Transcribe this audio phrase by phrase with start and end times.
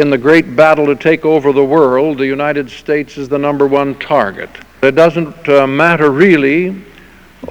[0.00, 3.66] In the great battle to take over the world, the United States is the number
[3.66, 4.50] one target.
[4.82, 6.84] It doesn't uh, matter really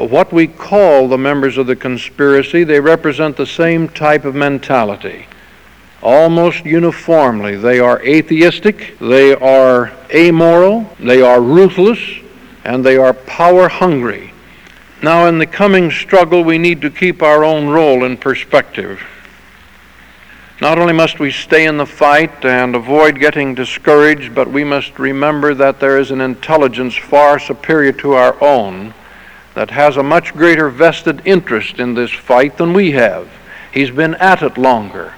[0.05, 5.25] what we call the members of the conspiracy, they represent the same type of mentality.
[6.03, 11.99] Almost uniformly, they are atheistic, they are amoral, they are ruthless,
[12.63, 14.31] and they are power hungry.
[15.02, 19.02] Now, in the coming struggle, we need to keep our own role in perspective.
[20.59, 24.97] Not only must we stay in the fight and avoid getting discouraged, but we must
[24.97, 28.95] remember that there is an intelligence far superior to our own
[29.53, 33.30] that has a much greater vested interest in this fight than we have.
[33.72, 35.13] He's been at it longer.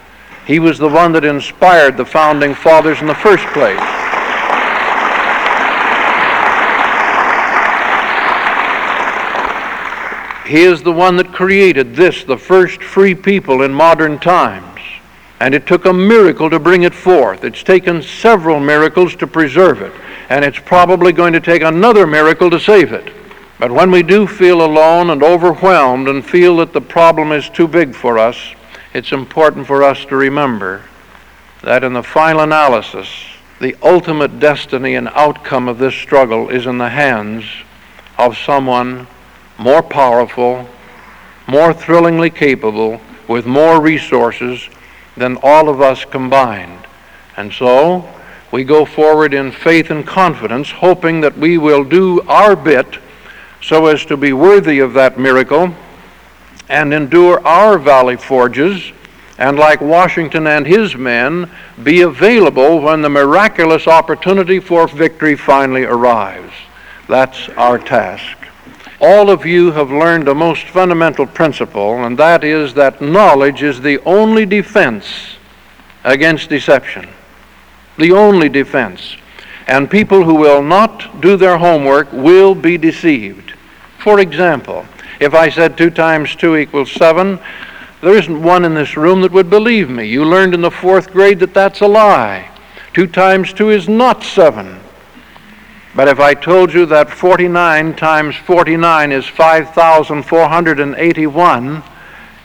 [0.45, 3.80] He was the one that inspired the founding fathers in the first place.
[10.45, 14.69] He is the one that created this, the first free people in modern times.
[15.40, 17.44] And it took a miracle to bring it forth.
[17.44, 19.94] It's taken several miracles to preserve it.
[20.30, 23.14] And it's probably going to take another miracle to save it.
[23.58, 27.67] But when we do feel alone and overwhelmed and feel that the problem is too
[27.67, 28.38] big for us,
[28.94, 30.84] it's important for us to remember
[31.62, 33.08] that in the final analysis,
[33.60, 37.44] the ultimate destiny and outcome of this struggle is in the hands
[38.17, 39.06] of someone
[39.58, 40.67] more powerful,
[41.48, 44.70] more thrillingly capable, with more resources,
[45.20, 46.80] than all of us combined.
[47.38, 48.09] And so,
[48.52, 52.98] we go forward in faith and confidence, hoping that we will do our bit
[53.61, 55.73] so as to be worthy of that miracle
[56.67, 58.92] and endure our valley forges,
[59.38, 61.49] and like Washington and his men,
[61.83, 66.54] be available when the miraculous opportunity for victory finally arrives.
[67.08, 68.39] That's our task
[69.02, 73.82] all of you have learned a most fundamental principle, and that is that knowledge is
[73.82, 75.37] the only defense
[76.04, 77.08] against deception.
[77.98, 79.15] The only defense.
[79.67, 83.54] And people who will not do their homework will be deceived.
[83.99, 84.86] For example,
[85.20, 87.39] if I said 2 times 2 equals 7,
[88.02, 90.05] there isn't one in this room that would believe me.
[90.08, 92.49] You learned in the fourth grade that that's a lie.
[92.93, 94.80] 2 times 2 is not 7.
[95.99, 101.83] But if I told you that 49 times 49 is 5,481,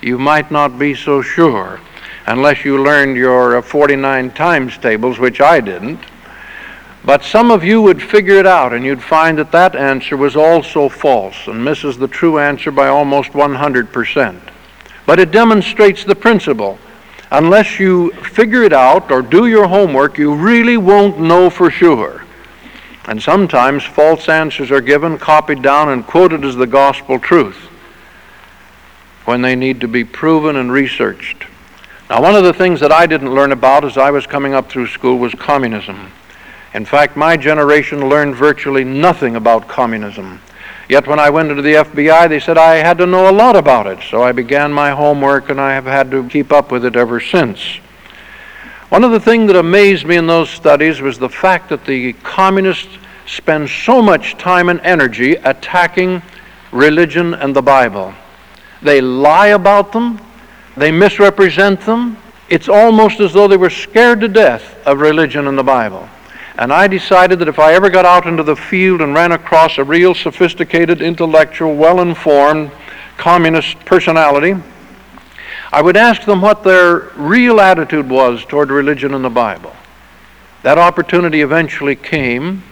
[0.02, 1.78] you might not be so sure,
[2.26, 6.00] unless you learned your uh, 49 times tables, which I didn't.
[7.04, 10.34] But some of you would figure it out, and you'd find that that answer was
[10.34, 14.40] also false and misses the true answer by almost 100%.
[15.06, 16.76] But it demonstrates the principle.
[17.30, 22.23] Unless you figure it out or do your homework, you really won't know for sure.
[23.06, 27.56] And sometimes false answers are given, copied down, and quoted as the gospel truth
[29.24, 31.44] when they need to be proven and researched.
[32.10, 34.68] Now, one of the things that I didn't learn about as I was coming up
[34.68, 36.12] through school was communism.
[36.74, 40.40] In fact, my generation learned virtually nothing about communism.
[40.88, 43.56] Yet when I went into the FBI, they said I had to know a lot
[43.56, 44.00] about it.
[44.10, 47.20] So I began my homework and I have had to keep up with it ever
[47.20, 47.78] since.
[48.94, 52.12] One of the things that amazed me in those studies was the fact that the
[52.12, 52.96] communists
[53.26, 56.22] spend so much time and energy attacking
[56.70, 58.14] religion and the Bible.
[58.82, 60.20] They lie about them,
[60.76, 62.16] they misrepresent them.
[62.48, 66.08] It's almost as though they were scared to death of religion and the Bible.
[66.56, 69.76] And I decided that if I ever got out into the field and ran across
[69.76, 72.70] a real sophisticated, intellectual, well informed
[73.16, 74.54] communist personality,
[75.74, 79.74] I would ask them what their real attitude was toward religion and the Bible.
[80.62, 82.62] That opportunity eventually came,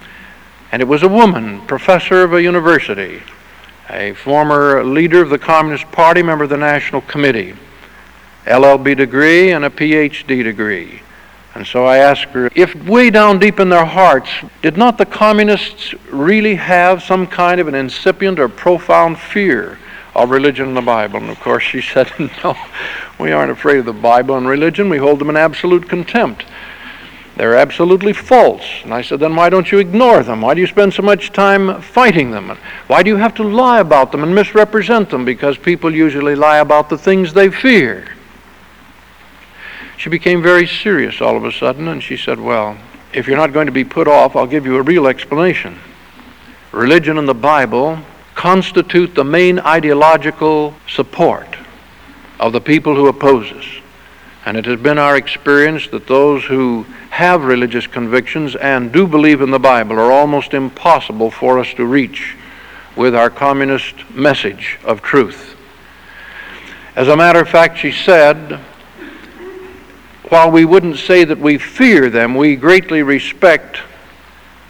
[0.70, 3.20] and it was a woman, professor of a university,
[3.90, 7.56] a former leader of the Communist Party, member of the National Committee,
[8.44, 11.02] LLB degree and a PhD degree.
[11.56, 14.30] And so I asked her if way down deep in their hearts,
[14.62, 19.80] did not the communists really have some kind of an incipient or profound fear
[20.14, 21.20] of religion and the Bible.
[21.20, 22.56] And of course, she said, No,
[23.18, 24.88] we aren't afraid of the Bible and religion.
[24.88, 26.44] We hold them in absolute contempt.
[27.36, 28.64] They're absolutely false.
[28.84, 30.42] And I said, Then why don't you ignore them?
[30.42, 32.50] Why do you spend so much time fighting them?
[32.50, 35.24] And why do you have to lie about them and misrepresent them?
[35.24, 38.16] Because people usually lie about the things they fear.
[39.96, 42.76] She became very serious all of a sudden and she said, Well,
[43.14, 45.78] if you're not going to be put off, I'll give you a real explanation.
[46.72, 47.98] Religion and the Bible
[48.34, 51.56] constitute the main ideological support
[52.40, 53.66] of the people who oppose us.
[54.44, 59.40] And it has been our experience that those who have religious convictions and do believe
[59.40, 62.36] in the Bible are almost impossible for us to reach
[62.96, 65.56] with our communist message of truth.
[66.96, 68.58] As a matter of fact, she said,
[70.28, 73.78] while we wouldn't say that we fear them, we greatly respect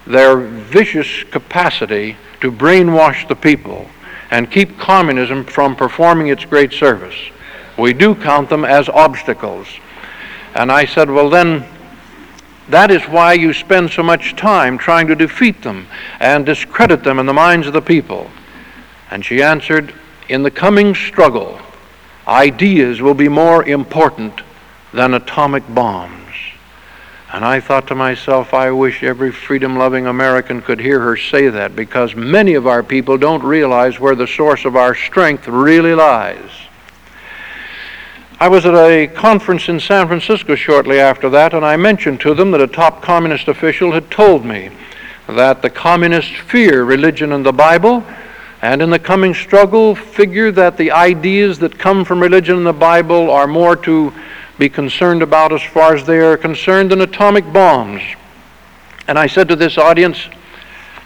[0.07, 3.87] their vicious capacity to brainwash the people
[4.31, 7.17] and keep communism from performing its great service.
[7.79, 9.69] We do count them as obstacles.
[10.55, 11.65] And I said, well, then,
[12.69, 15.87] that is why you spend so much time trying to defeat them
[16.21, 18.31] and discredit them in the minds of the people.
[19.11, 19.93] And she answered,
[20.29, 21.59] In the coming struggle,
[22.27, 24.41] ideas will be more important
[24.93, 26.32] than atomic bombs.
[27.33, 31.49] And I thought to myself, I wish every freedom loving American could hear her say
[31.49, 35.95] that because many of our people don't realize where the source of our strength really
[35.95, 36.51] lies.
[38.39, 42.35] I was at a conference in San Francisco shortly after that, and I mentioned to
[42.35, 44.69] them that a top communist official had told me
[45.27, 48.05] that the communists fear religion and the Bible,
[48.61, 52.75] and in the coming struggle figure that the ideas that come from religion and the
[52.75, 54.13] Bible are more to
[54.63, 58.01] be concerned about as far as they are concerned than atomic bombs.
[59.09, 60.29] And I said to this audience,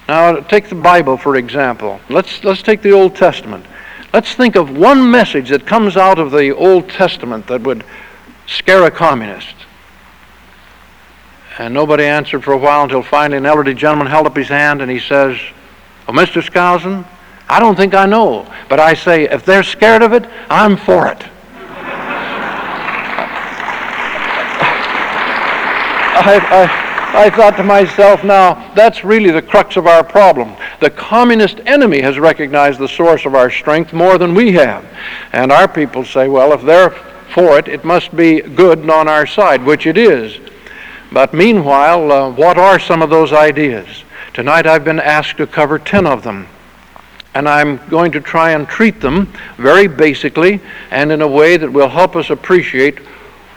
[0.06, 1.98] now take the Bible for example.
[2.10, 3.64] Let's, let's take the Old Testament.
[4.12, 7.82] Let's think of one message that comes out of the Old Testament that would
[8.46, 9.54] scare a communist.
[11.58, 14.82] And nobody answered for a while until finally an elderly gentleman held up his hand
[14.82, 15.38] and he says,
[16.06, 16.42] oh, Well, Mr.
[16.42, 17.06] Skousen,
[17.48, 21.06] I don't think I know, but I say, if they're scared of it, I'm for
[21.06, 21.24] it.
[26.16, 30.54] I, I, I thought to myself, now, that's really the crux of our problem.
[30.80, 34.84] The communist enemy has recognized the source of our strength more than we have.
[35.32, 36.90] And our people say, well, if they're
[37.34, 40.38] for it, it must be good and on our side, which it is.
[41.12, 44.04] But meanwhile, uh, what are some of those ideas?
[44.32, 46.48] Tonight I've been asked to cover 10 of them.
[47.34, 50.60] And I'm going to try and treat them very basically
[50.90, 52.98] and in a way that will help us appreciate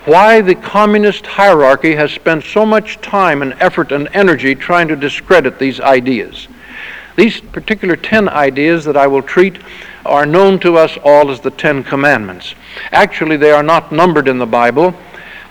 [0.09, 4.95] why the communist hierarchy has spent so much time and effort and energy trying to
[4.95, 6.47] discredit these ideas.
[7.15, 9.59] These particular 10 ideas that I will treat
[10.07, 12.55] are known to us all as the Ten Commandments.
[12.91, 14.95] Actually, they are not numbered in the Bible,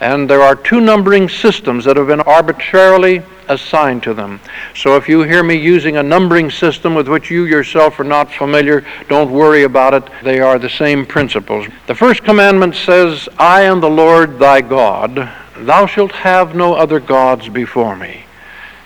[0.01, 4.41] and there are two numbering systems that have been arbitrarily assigned to them.
[4.75, 8.31] So if you hear me using a numbering system with which you yourself are not
[8.31, 10.05] familiar, don't worry about it.
[10.23, 11.67] They are the same principles.
[11.87, 15.31] The first commandment says, I am the Lord thy God.
[15.57, 18.25] Thou shalt have no other gods before me.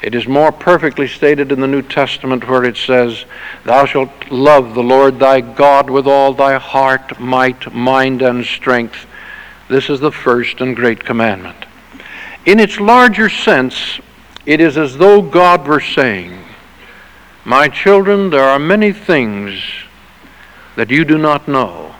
[0.00, 3.24] It is more perfectly stated in the New Testament where it says,
[3.64, 9.06] Thou shalt love the Lord thy God with all thy heart, might, mind, and strength.
[9.72, 11.56] This is the first and great commandment.
[12.44, 14.00] In its larger sense,
[14.44, 16.44] it is as though God were saying,
[17.46, 19.62] My children, there are many things
[20.76, 21.94] that you do not know.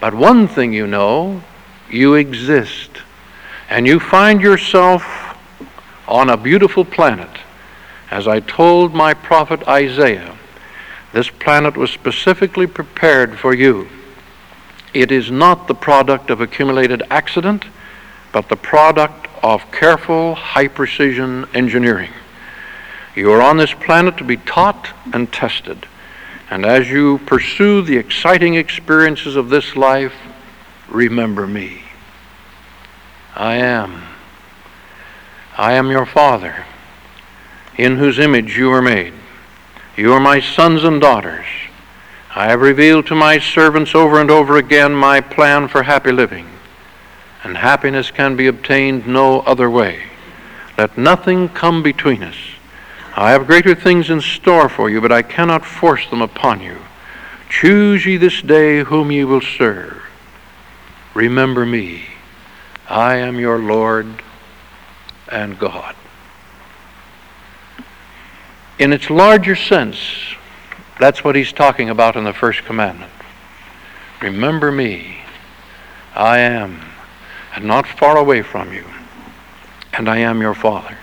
[0.00, 1.42] But one thing you know,
[1.90, 2.90] you exist.
[3.68, 5.04] And you find yourself
[6.06, 7.40] on a beautiful planet.
[8.12, 10.38] As I told my prophet Isaiah,
[11.12, 13.88] this planet was specifically prepared for you.
[14.94, 17.64] It is not the product of accumulated accident,
[18.32, 22.10] but the product of careful, high precision engineering.
[23.14, 25.86] You are on this planet to be taught and tested.
[26.50, 30.14] And as you pursue the exciting experiences of this life,
[30.88, 31.82] remember me.
[33.34, 34.02] I am.
[35.56, 36.64] I am your Father,
[37.76, 39.14] in whose image you were made.
[39.96, 41.46] You are my sons and daughters.
[42.36, 46.46] I have revealed to my servants over and over again my plan for happy living
[47.46, 50.02] and happiness can be obtained no other way.
[50.76, 52.36] Let nothing come between us.
[53.14, 56.76] I have greater things in store for you, but I cannot force them upon you.
[57.48, 60.02] Choose ye this day whom ye will serve.
[61.14, 62.02] Remember me.
[62.88, 64.22] I am your Lord
[65.30, 65.94] and God.
[68.78, 69.96] In its larger sense,
[70.98, 73.12] that's what he's talking about in the first commandment.
[74.22, 75.18] Remember me.
[76.14, 76.80] I am
[77.54, 78.84] and not far away from you,
[79.92, 80.96] and I am your Father.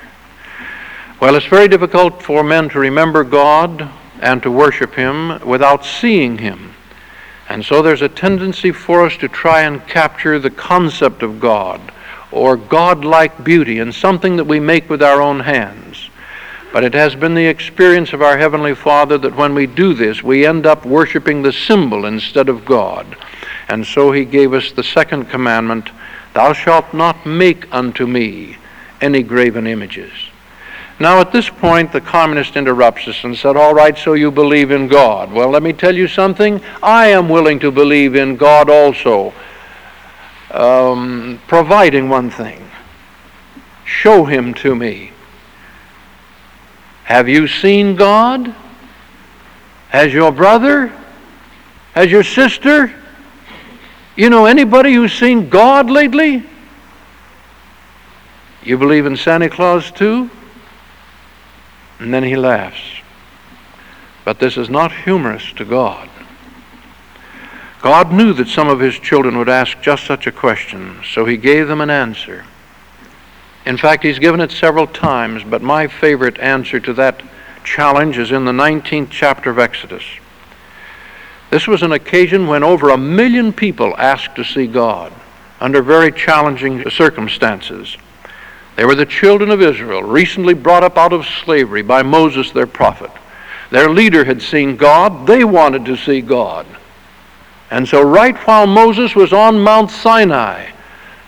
[1.19, 3.89] Well, it's very difficult for men to remember God
[4.21, 6.73] and to worship Him without seeing Him.
[7.49, 11.81] And so there's a tendency for us to try and capture the concept of God
[12.31, 16.02] or God like beauty in something that we make with our own hands.
[16.73, 20.21] But it has been the experience of our Heavenly Father that when we do this,
[20.21, 23.15] we end up worshiping the symbol instead of God.
[23.69, 25.89] And so He gave us the second commandment
[26.33, 28.57] Thou shalt not make unto me
[28.99, 30.11] any graven images.
[30.99, 34.71] Now, at this point, the communist interrupts us and said, All right, so you believe
[34.71, 35.31] in God.
[35.31, 36.59] Well, let me tell you something.
[36.81, 39.31] I am willing to believe in God also,
[40.51, 42.63] um, providing one thing
[43.85, 45.12] show him to me.
[47.03, 48.55] Have you seen God?
[49.89, 50.87] Has your brother?
[51.93, 52.93] Has your sister?
[54.15, 56.43] You know anybody who's seen God lately?
[58.63, 60.29] You believe in Santa Claus too?
[61.99, 62.81] And then he laughs.
[64.25, 66.09] But this is not humorous to God.
[67.81, 71.35] God knew that some of his children would ask just such a question, so he
[71.35, 72.45] gave them an answer.
[73.65, 77.23] In fact, he's given it several times, but my favorite answer to that
[77.63, 80.03] challenge is in the 19th chapter of Exodus.
[81.49, 85.13] This was an occasion when over a million people asked to see God
[85.61, 87.95] under very challenging circumstances.
[88.75, 92.67] They were the children of Israel, recently brought up out of slavery by Moses, their
[92.67, 93.11] prophet.
[93.69, 95.25] Their leader had seen God.
[95.25, 96.65] They wanted to see God.
[97.71, 100.71] And so, right while Moses was on Mount Sinai,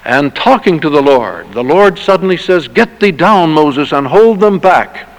[0.06, 4.40] and talking to the Lord, the Lord suddenly says, Get thee down, Moses, and hold
[4.40, 5.10] them back,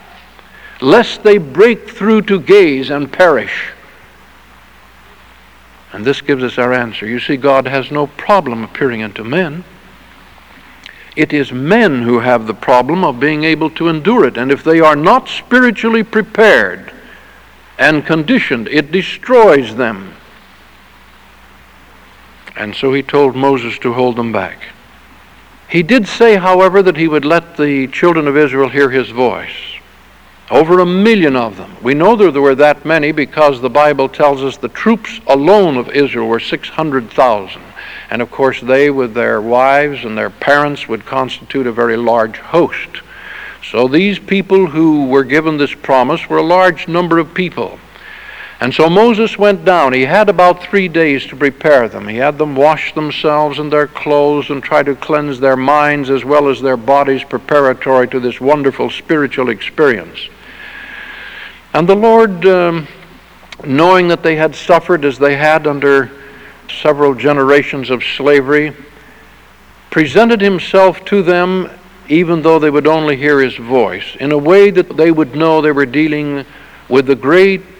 [0.81, 3.73] lest they break through to gaze and perish.
[5.93, 7.05] And this gives us our answer.
[7.05, 9.65] You see, God has no problem appearing unto men.
[11.17, 14.37] It is men who have the problem of being able to endure it.
[14.37, 16.93] And if they are not spiritually prepared
[17.77, 20.15] and conditioned, it destroys them.
[22.55, 24.59] And so he told Moses to hold them back.
[25.69, 29.51] He did say, however, that he would let the children of Israel hear his voice.
[30.49, 31.77] Over a million of them.
[31.83, 35.89] We know there were that many because the Bible tells us the troops alone of
[35.89, 37.63] Israel were 600,000.
[38.11, 42.39] And of course, they, with their wives and their parents, would constitute a very large
[42.39, 43.03] host.
[43.69, 47.81] So these people who were given this promise were a large number of people.
[48.61, 49.93] And so Moses went down.
[49.93, 52.09] He had about three days to prepare them.
[52.09, 56.25] He had them wash themselves and their clothes and try to cleanse their minds as
[56.25, 60.29] well as their bodies preparatory to this wonderful spiritual experience.
[61.75, 62.89] And the Lord, um,
[63.65, 66.11] knowing that they had suffered as they had under
[66.81, 68.73] several generations of slavery,
[69.91, 71.71] presented himself to them
[72.09, 75.61] even though they would only hear his voice, in a way that they would know
[75.61, 76.45] they were dealing
[76.89, 77.76] with the great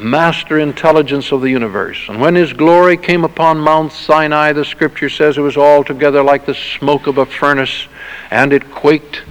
[0.00, 2.06] master intelligence of the universe.
[2.08, 6.46] And when his glory came upon Mount Sinai, the scripture says it was altogether like
[6.46, 7.86] the smoke of a furnace,
[8.30, 9.22] and it quaked.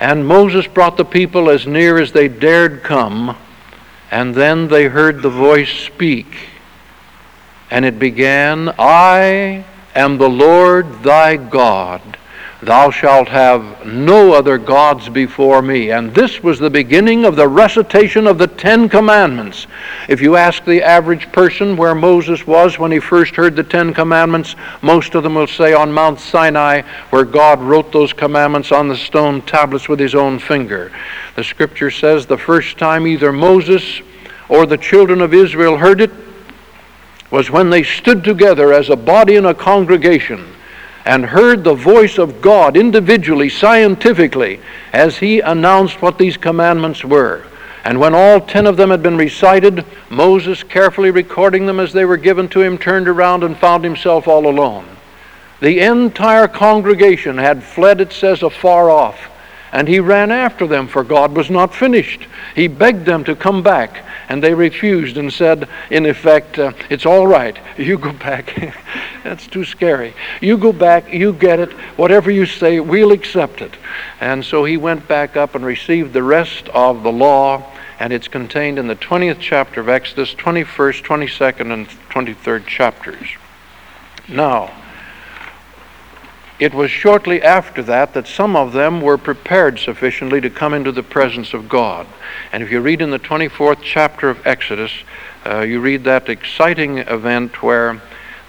[0.00, 3.36] And Moses brought the people as near as they dared come,
[4.10, 6.48] and then they heard the voice speak.
[7.70, 9.64] And it began, I
[9.94, 12.13] am the Lord thy God
[12.64, 15.90] Thou shalt have no other gods before me.
[15.90, 19.66] And this was the beginning of the recitation of the Ten Commandments.
[20.08, 23.92] If you ask the average person where Moses was when he first heard the Ten
[23.92, 26.80] Commandments, most of them will say on Mount Sinai,
[27.10, 30.90] where God wrote those commandments on the stone tablets with his own finger.
[31.36, 34.00] The scripture says the first time either Moses
[34.48, 36.12] or the children of Israel heard it
[37.30, 40.53] was when they stood together as a body in a congregation
[41.04, 44.60] and heard the voice of God individually, scientifically,
[44.92, 47.44] as he announced what these commandments were.
[47.84, 52.06] And when all ten of them had been recited, Moses, carefully recording them as they
[52.06, 54.86] were given to him, turned around and found himself all alone.
[55.60, 59.30] The entire congregation had fled, it says, afar off.
[59.74, 62.28] And he ran after them, for God was not finished.
[62.54, 67.04] He begged them to come back, and they refused and said, in effect, uh, It's
[67.04, 67.58] all right.
[67.76, 68.54] You go back.
[69.24, 70.14] That's too scary.
[70.40, 71.72] You go back, you get it.
[71.98, 73.72] Whatever you say, we'll accept it.
[74.20, 77.64] And so he went back up and received the rest of the law,
[77.98, 83.26] and it's contained in the 20th chapter of Exodus, 21st, 22nd, and 23rd chapters.
[84.28, 84.70] Now,
[86.58, 90.92] it was shortly after that that some of them were prepared sufficiently to come into
[90.92, 92.06] the presence of God.
[92.52, 94.92] And if you read in the 24th chapter of Exodus,
[95.44, 98.00] uh, you read that exciting event where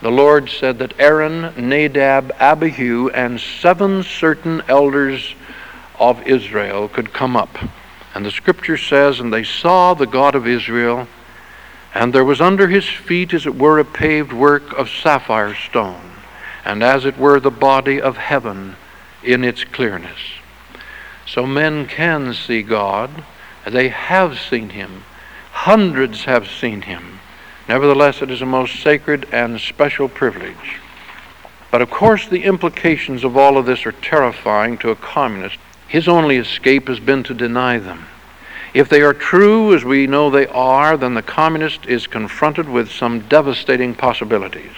[0.01, 5.33] the Lord said that Aaron, Nadab, Abihu, and seven certain elders
[5.99, 7.57] of Israel could come up.
[8.13, 11.07] And the scripture says, And they saw the God of Israel,
[11.95, 16.14] and there was under his feet, as it were, a paved work of sapphire stone
[16.65, 18.75] and as it were the body of heaven
[19.23, 20.19] in its clearness.
[21.27, 23.23] So men can see God.
[23.65, 25.03] They have seen him.
[25.51, 27.19] Hundreds have seen him.
[27.67, 30.79] Nevertheless, it is a most sacred and special privilege.
[31.71, 35.57] But of course, the implications of all of this are terrifying to a communist.
[35.87, 38.05] His only escape has been to deny them.
[38.73, 42.91] If they are true, as we know they are, then the communist is confronted with
[42.91, 44.73] some devastating possibilities.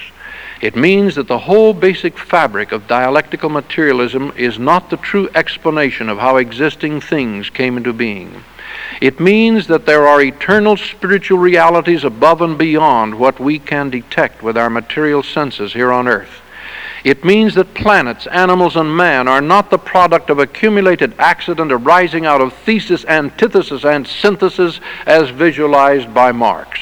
[0.61, 6.09] It means that the whole basic fabric of dialectical materialism is not the true explanation
[6.09, 8.43] of how existing things came into being.
[8.99, 14.41] It means that there are eternal spiritual realities above and beyond what we can detect
[14.41, 16.41] with our material senses here on earth.
[17.03, 22.25] It means that planets, animals, and man are not the product of accumulated accident arising
[22.25, 26.79] out of thesis, antithesis, and synthesis as visualized by Marx.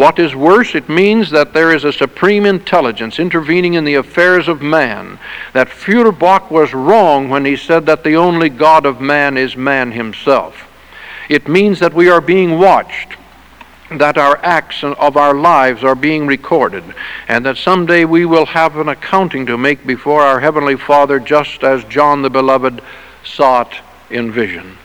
[0.00, 4.48] What is worse, it means that there is a supreme intelligence intervening in the affairs
[4.48, 5.18] of man,
[5.52, 9.92] that Feuerbach was wrong when he said that the only God of man is man
[9.92, 10.66] himself.
[11.28, 13.18] It means that we are being watched,
[13.90, 16.94] that our acts of our lives are being recorded,
[17.28, 21.62] and that someday we will have an accounting to make before our Heavenly Father, just
[21.62, 22.80] as John the Beloved
[23.22, 23.74] saw it
[24.08, 24.78] in vision.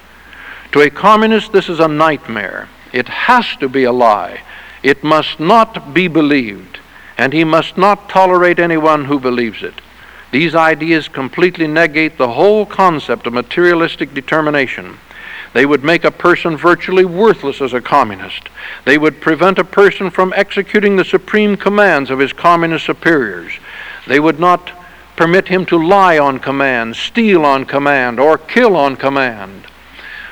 [0.74, 2.68] To a communist, this is a nightmare.
[2.92, 4.42] It has to be a lie.
[4.86, 6.78] It must not be believed,
[7.18, 9.74] and he must not tolerate anyone who believes it.
[10.30, 15.00] These ideas completely negate the whole concept of materialistic determination.
[15.54, 18.48] They would make a person virtually worthless as a communist.
[18.86, 23.54] They would prevent a person from executing the supreme commands of his communist superiors.
[24.06, 24.72] They would not
[25.16, 29.66] permit him to lie on command, steal on command, or kill on command.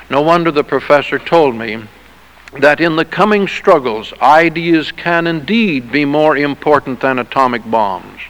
[0.08, 1.88] No wonder the professor told me
[2.60, 8.20] that in the coming struggles, ideas can indeed be more important than atomic bombs.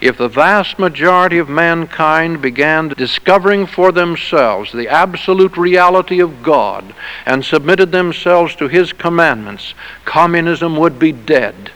[0.00, 6.94] If the vast majority of mankind began discovering for themselves the absolute reality of God
[7.24, 11.70] and submitted themselves to His commandments, communism would be dead.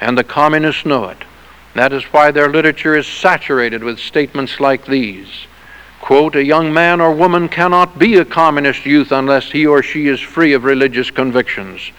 [0.00, 1.18] And the communists know it.
[1.74, 5.46] That is why their literature is saturated with statements like these
[6.10, 10.08] Quote, a young man or woman cannot be a communist youth unless he or she
[10.08, 11.92] is free of religious convictions.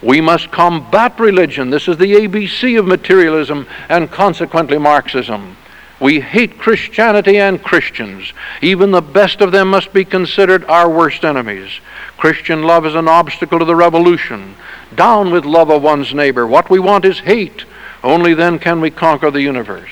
[0.00, 1.70] We must combat religion.
[1.70, 5.56] This is the ABC of materialism and consequently Marxism.
[5.98, 8.32] We hate Christianity and Christians.
[8.62, 11.80] Even the best of them must be considered our worst enemies.
[12.18, 14.54] Christian love is an obstacle to the revolution.
[14.94, 16.46] Down with love of one's neighbor.
[16.46, 17.64] What we want is hate.
[18.04, 19.90] Only then can we conquer the universe.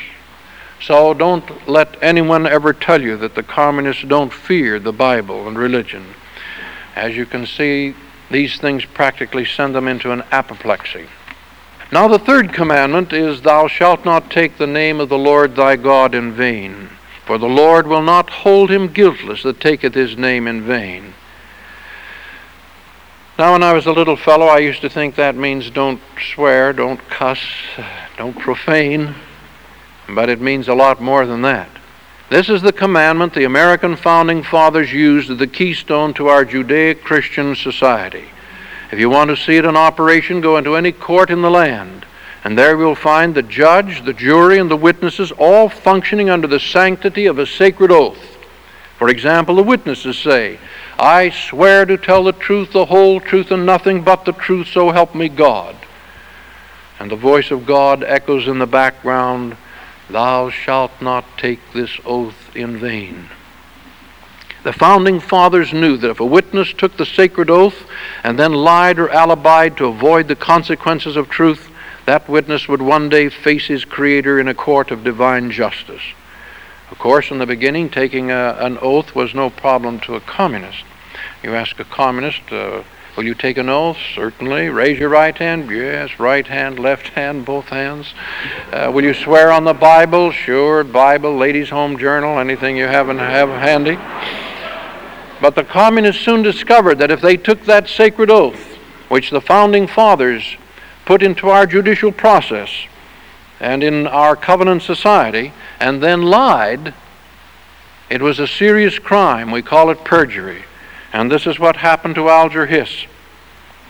[0.86, 5.56] So don't let anyone ever tell you that the communists don't fear the Bible and
[5.56, 6.04] religion.
[6.94, 7.94] As you can see,
[8.30, 11.06] these things practically send them into an apoplexy.
[11.90, 15.76] Now, the third commandment is, Thou shalt not take the name of the Lord thy
[15.76, 16.90] God in vain,
[17.24, 21.14] for the Lord will not hold him guiltless that taketh his name in vain.
[23.38, 26.00] Now, when I was a little fellow, I used to think that means don't
[26.34, 27.40] swear, don't cuss,
[28.18, 29.14] don't profane.
[30.08, 31.68] But it means a lot more than that.
[32.30, 37.04] This is the commandment the American founding fathers used as the keystone to our Judaic
[37.04, 38.24] Christian society.
[38.90, 42.06] If you want to see it in operation, go into any court in the land,
[42.42, 46.60] and there you'll find the judge, the jury, and the witnesses all functioning under the
[46.60, 48.36] sanctity of a sacred oath.
[48.98, 50.58] For example, the witnesses say,
[50.98, 54.90] I swear to tell the truth, the whole truth, and nothing but the truth, so
[54.90, 55.76] help me God.
[57.00, 59.56] And the voice of God echoes in the background,
[60.10, 63.28] Thou shalt not take this oath in vain.
[64.64, 67.84] The founding fathers knew that if a witness took the sacred oath
[68.22, 71.70] and then lied or alibied to avoid the consequences of truth,
[72.06, 76.02] that witness would one day face his Creator in a court of divine justice.
[76.90, 80.84] Of course, in the beginning, taking a, an oath was no problem to a communist.
[81.42, 82.82] You ask a communist, uh,
[83.16, 83.96] Will you take an oath?
[84.14, 84.70] Certainly.
[84.70, 85.70] Raise your right hand.
[85.70, 86.18] Yes.
[86.18, 88.12] Right hand, left hand, both hands.
[88.72, 90.32] Uh, will you swear on the Bible?
[90.32, 90.82] Sure.
[90.82, 93.96] Bible, Ladies' Home Journal, anything you happen to have handy.
[95.40, 99.86] But the communists soon discovered that if they took that sacred oath, which the founding
[99.86, 100.56] fathers
[101.04, 102.70] put into our judicial process
[103.60, 106.94] and in our covenant society, and then lied,
[108.10, 109.52] it was a serious crime.
[109.52, 110.64] We call it perjury.
[111.14, 113.06] And this is what happened to Alger Hiss.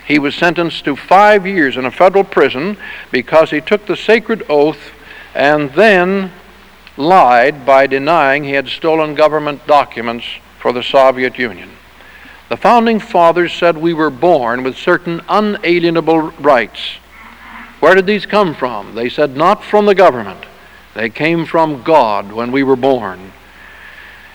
[0.06, 2.76] He was sentenced to five years in a federal prison
[3.10, 4.92] because he took the sacred oath
[5.34, 6.30] and then
[6.98, 10.26] lied by denying he had stolen government documents
[10.60, 11.70] for the Soviet Union.
[12.50, 16.98] The founding fathers said we were born with certain unalienable rights.
[17.80, 18.94] Where did these come from?
[18.94, 20.44] They said not from the government.
[20.92, 23.32] They came from God when we were born.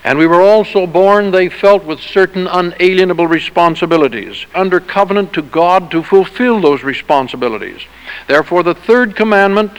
[0.03, 5.91] And we were also born, they felt, with certain unalienable responsibilities, under covenant to God
[5.91, 7.81] to fulfill those responsibilities.
[8.27, 9.71] Therefore, the third commandment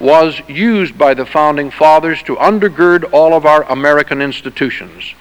[0.00, 5.14] was used by the founding fathers to undergird all of our American institutions.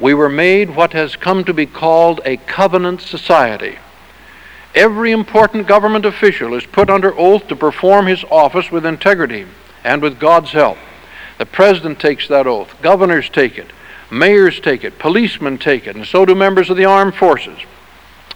[0.00, 3.78] We were made what has come to be called a covenant society.
[4.74, 9.46] Every important government official is put under oath to perform his office with integrity
[9.84, 10.78] and with God's help.
[11.38, 13.70] The president takes that oath, governors take it,
[14.10, 17.58] mayors take it, policemen take it, and so do members of the armed forces.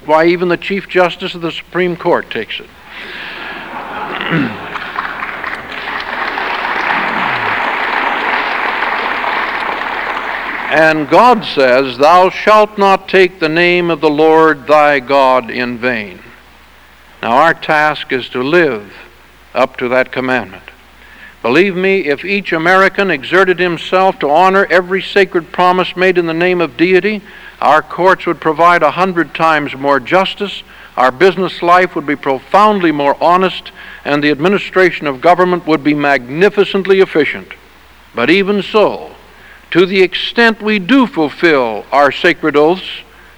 [0.04, 2.68] Why, even the Chief Justice of the Supreme Court takes it.
[10.70, 15.78] And God says, Thou shalt not take the name of the Lord thy God in
[15.78, 16.20] vain.
[17.22, 18.94] Now, our task is to live
[19.54, 20.64] up to that commandment.
[21.42, 26.34] Believe me, if each American exerted himself to honor every sacred promise made in the
[26.34, 27.22] name of deity,
[27.60, 30.62] our courts would provide a hundred times more justice,
[30.96, 33.70] our business life would be profoundly more honest,
[34.04, 37.52] and the administration of government would be magnificently efficient.
[38.16, 39.14] But even so,
[39.70, 42.88] to the extent we do fulfill our sacred oaths,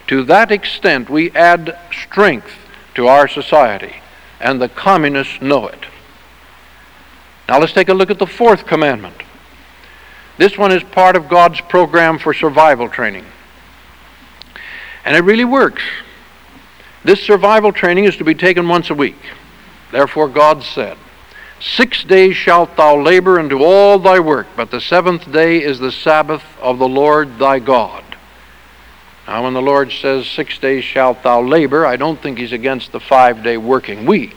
[0.07, 2.53] to that extent we add strength
[2.95, 3.97] to our society,
[4.41, 5.85] and the communists know it.
[7.51, 9.25] Now let's take a look at the fourth commandment.
[10.39, 13.25] This one is part of God's program for survival training.
[15.05, 15.83] And it really works.
[17.03, 19.17] This survival training is to be taken once a week.
[19.91, 20.97] Therefore, God said,
[21.61, 25.81] Six days shalt thou labor and do all thy work, but the seventh day is
[25.81, 28.05] the Sabbath of the Lord thy God.
[29.27, 32.93] Now, when the Lord says, Six days shalt thou labor, I don't think he's against
[32.93, 34.37] the five day working week.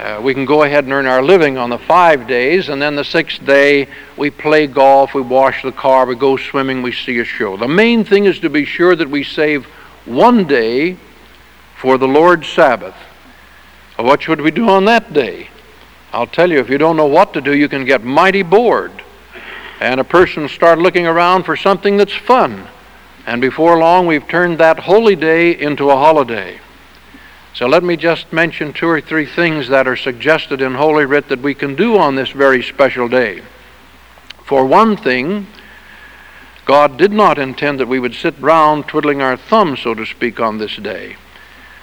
[0.00, 2.96] Uh, we can go ahead and earn our living on the five days, and then
[2.96, 3.86] the sixth day
[4.16, 7.54] we play golf, we wash the car, we go swimming, we see a show.
[7.58, 9.66] The main thing is to be sure that we save
[10.06, 10.96] one day
[11.76, 12.94] for the Lord's Sabbath.
[13.98, 15.50] Well, what should we do on that day?
[16.14, 19.02] I'll tell you, if you don't know what to do, you can get mighty bored.
[19.80, 22.66] And a person start looking around for something that's fun.
[23.26, 26.58] And before long, we've turned that holy day into a holiday.
[27.52, 31.28] So let me just mention two or three things that are suggested in Holy Writ
[31.28, 33.42] that we can do on this very special day.
[34.44, 35.46] For one thing,
[36.64, 40.38] God did not intend that we would sit round twiddling our thumbs, so to speak,
[40.38, 41.16] on this day.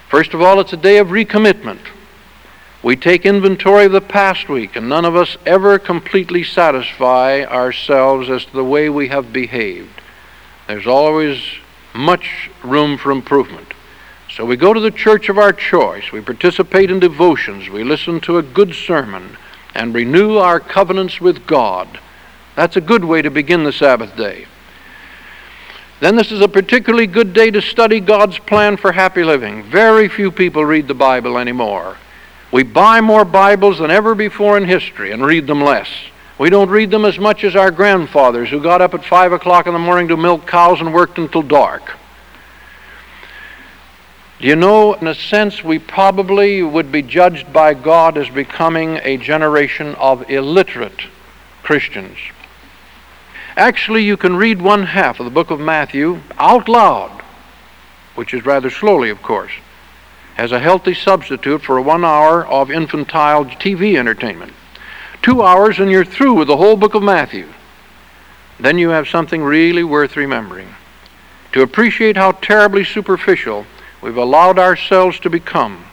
[0.10, 1.82] First of all, it's a day of recommitment.
[2.82, 8.30] We take inventory of the past week, and none of us ever completely satisfy ourselves
[8.30, 10.02] as to the way we have behaved.
[10.68, 11.44] There's always
[11.94, 13.74] much room for improvement.
[14.38, 18.22] So we go to the church of our choice, we participate in devotions, we listen
[18.22, 19.36] to a good sermon,
[19.74, 22.00] and renew our covenants with God.
[22.56, 24.46] That's a good way to begin the Sabbath day.
[26.02, 29.64] Then this is a particularly good day to study God's plan for happy living.
[29.64, 31.98] Very few people read the Bible anymore.
[32.52, 35.90] We buy more Bibles than ever before in history and read them less.
[36.38, 39.66] We don't read them as much as our grandfathers who got up at 5 o'clock
[39.66, 41.97] in the morning to milk cows and worked until dark.
[44.40, 49.00] Do you know, in a sense, we probably would be judged by God as becoming
[49.02, 51.02] a generation of illiterate
[51.64, 52.18] Christians.
[53.56, 57.24] Actually, you can read one half of the book of Matthew out loud,
[58.14, 59.54] which is rather slowly, of course,
[60.38, 64.54] as a healthy substitute for one hour of infantile TV entertainment.
[65.24, 67.48] Two hours and you're through with the whole book of Matthew.
[68.60, 70.76] Then you have something really worth remembering.
[71.54, 73.66] To appreciate how terribly superficial
[74.02, 75.86] we've allowed ourselves to become.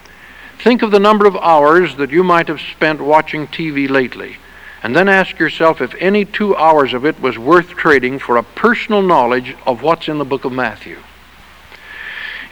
[0.59, 4.37] Think of the number of hours that you might have spent watching TV lately,
[4.83, 8.43] and then ask yourself if any two hours of it was worth trading for a
[8.43, 10.99] personal knowledge of what's in the book of Matthew.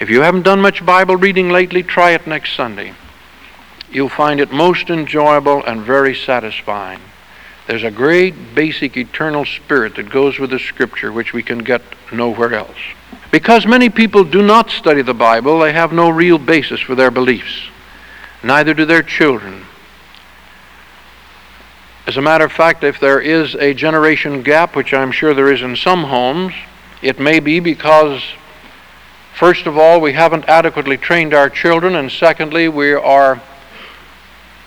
[0.01, 2.95] If you haven't done much Bible reading lately, try it next Sunday.
[3.91, 7.01] You'll find it most enjoyable and very satisfying.
[7.67, 11.83] There's a great basic eternal spirit that goes with the scripture which we can get
[12.11, 12.79] nowhere else.
[13.33, 17.11] Because many people do not study the Bible, they have no real basis for their
[17.11, 17.63] beliefs.
[18.45, 19.65] Neither do their children.
[22.07, 25.51] As a matter of fact, if there is a generation gap, which I'm sure there
[25.51, 26.53] is in some homes,
[27.01, 28.23] it may be because,
[29.35, 33.41] first of all, we haven't adequately trained our children, and secondly, we are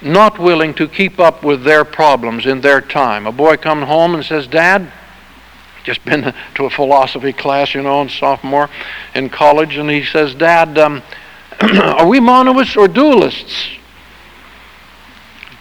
[0.01, 3.28] not willing to keep up with their problems in their time.
[3.28, 4.91] A boy comes home and says, Dad,
[5.85, 8.69] just been to a philosophy class, you know, in sophomore
[9.13, 11.01] in college, and he says, Dad, um,
[11.61, 13.77] are we monoweists or dualists?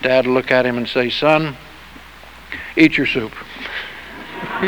[0.03, 1.57] Dad will look at him and say, Son,
[2.77, 3.33] Eat your soup.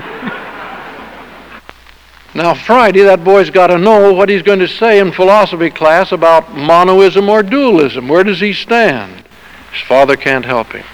[2.35, 6.13] now, Friday, that boy's got to know what he's going to say in philosophy class
[6.13, 8.09] about monoism or dualism.
[8.09, 9.25] Where does he stand?
[9.73, 10.87] His father can't help him.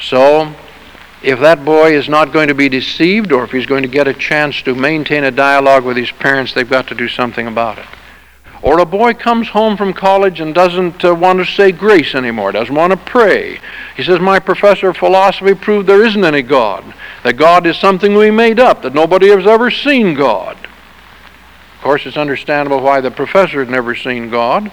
[0.00, 0.54] So,
[1.24, 4.06] if that boy is not going to be deceived or if he's going to get
[4.06, 7.78] a chance to maintain a dialogue with his parents, they've got to do something about
[7.78, 7.86] it.
[8.60, 12.52] Or a boy comes home from college and doesn't uh, want to say grace anymore,
[12.52, 13.58] doesn't want to pray.
[13.96, 16.84] He says, My professor of philosophy proved there isn't any God,
[17.22, 20.56] that God is something we made up, that nobody has ever seen God.
[20.56, 24.70] Of course, it's understandable why the professor had never seen God,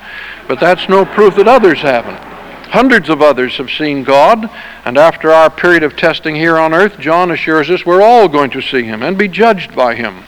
[0.50, 2.41] but that's no proof that others haven't.
[2.72, 4.50] Hundreds of others have seen God,
[4.86, 8.50] and after our period of testing here on earth, John assures us we're all going
[8.52, 10.24] to see Him and be judged by Him.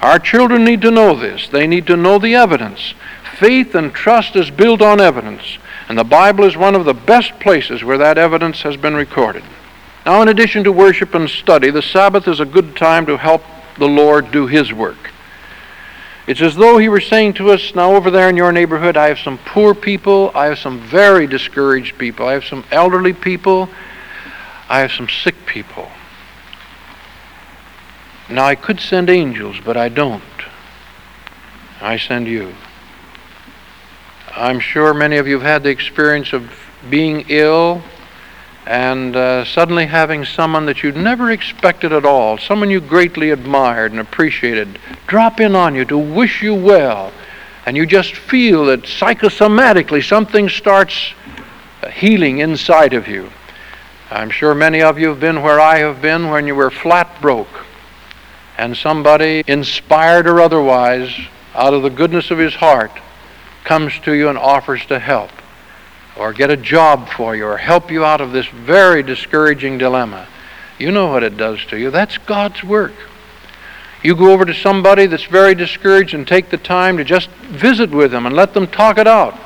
[0.00, 1.48] Our children need to know this.
[1.48, 2.94] They need to know the evidence.
[3.38, 7.40] Faith and trust is built on evidence, and the Bible is one of the best
[7.40, 9.42] places where that evidence has been recorded.
[10.06, 13.42] Now, in addition to worship and study, the Sabbath is a good time to help
[13.78, 15.09] the Lord do His work.
[16.30, 19.08] It's as though He were saying to us, now over there in your neighborhood, I
[19.08, 23.68] have some poor people, I have some very discouraged people, I have some elderly people,
[24.68, 25.90] I have some sick people.
[28.28, 30.22] Now, I could send angels, but I don't.
[31.80, 32.54] I send you.
[34.30, 36.48] I'm sure many of you have had the experience of
[36.88, 37.82] being ill
[38.66, 43.92] and uh, suddenly having someone that you'd never expected at all, someone you greatly admired
[43.92, 47.12] and appreciated, drop in on you to wish you well.
[47.66, 51.14] And you just feel that psychosomatically something starts
[51.92, 53.30] healing inside of you.
[54.10, 57.20] I'm sure many of you have been where I have been when you were flat
[57.20, 57.66] broke
[58.60, 61.10] and somebody, inspired or otherwise,
[61.54, 62.92] out of the goodness of his heart,
[63.64, 65.30] comes to you and offers to help,
[66.16, 70.26] or get a job for you, or help you out of this very discouraging dilemma,
[70.78, 71.90] you know what it does to you.
[71.90, 72.94] That's God's work.
[74.02, 77.90] You go over to somebody that's very discouraged and take the time to just visit
[77.90, 79.38] with them and let them talk it out.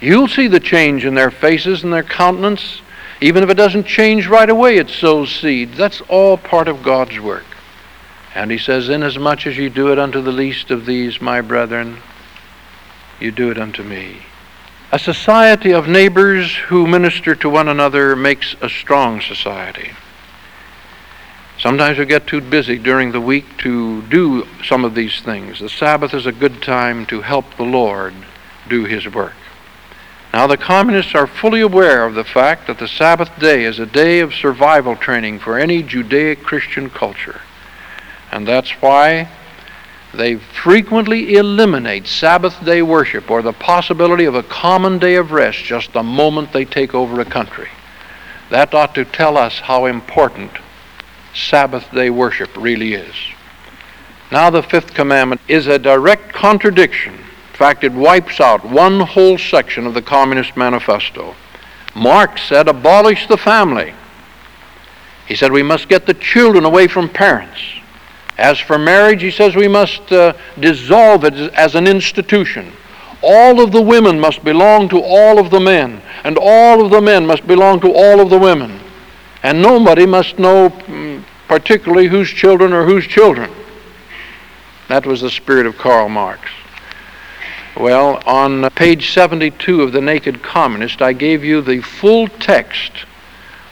[0.00, 2.80] You'll see the change in their faces and their countenance.
[3.20, 5.76] Even if it doesn't change right away, it sows seeds.
[5.76, 7.44] That's all part of God's work.
[8.34, 11.98] And he says, Inasmuch as you do it unto the least of these, my brethren,
[13.20, 14.22] you do it unto me.
[14.92, 19.92] A society of neighbors who minister to one another makes a strong society.
[21.60, 25.60] Sometimes we get too busy during the week to do some of these things.
[25.60, 28.14] The Sabbath is a good time to help the Lord
[28.68, 29.34] do his work.
[30.32, 33.86] Now, the communists are fully aware of the fact that the Sabbath day is a
[33.86, 37.42] day of survival training for any Judaic Christian culture.
[38.32, 39.28] And that's why
[40.12, 45.58] they frequently eliminate Sabbath day worship or the possibility of a common day of rest
[45.64, 47.68] just the moment they take over a country.
[48.50, 50.50] That ought to tell us how important
[51.32, 53.14] Sabbath day worship really is.
[54.32, 57.14] Now, the fifth commandment is a direct contradiction.
[57.14, 61.34] In fact, it wipes out one whole section of the Communist Manifesto.
[61.94, 63.94] Marx said, abolish the family.
[65.26, 67.60] He said, we must get the children away from parents.
[68.40, 72.72] As for marriage, he says we must uh, dissolve it as an institution.
[73.22, 77.02] All of the women must belong to all of the men, and all of the
[77.02, 78.80] men must belong to all of the women.
[79.42, 83.50] And nobody must know mm, particularly whose children are whose children.
[84.88, 86.40] That was the spirit of Karl Marx.
[87.76, 93.04] Well, on page 72 of The Naked Communist, I gave you the full text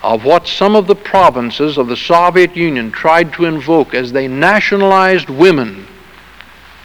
[0.02, 4.28] of what some of the provinces of the Soviet Union tried to invoke as they
[4.28, 5.86] nationalized women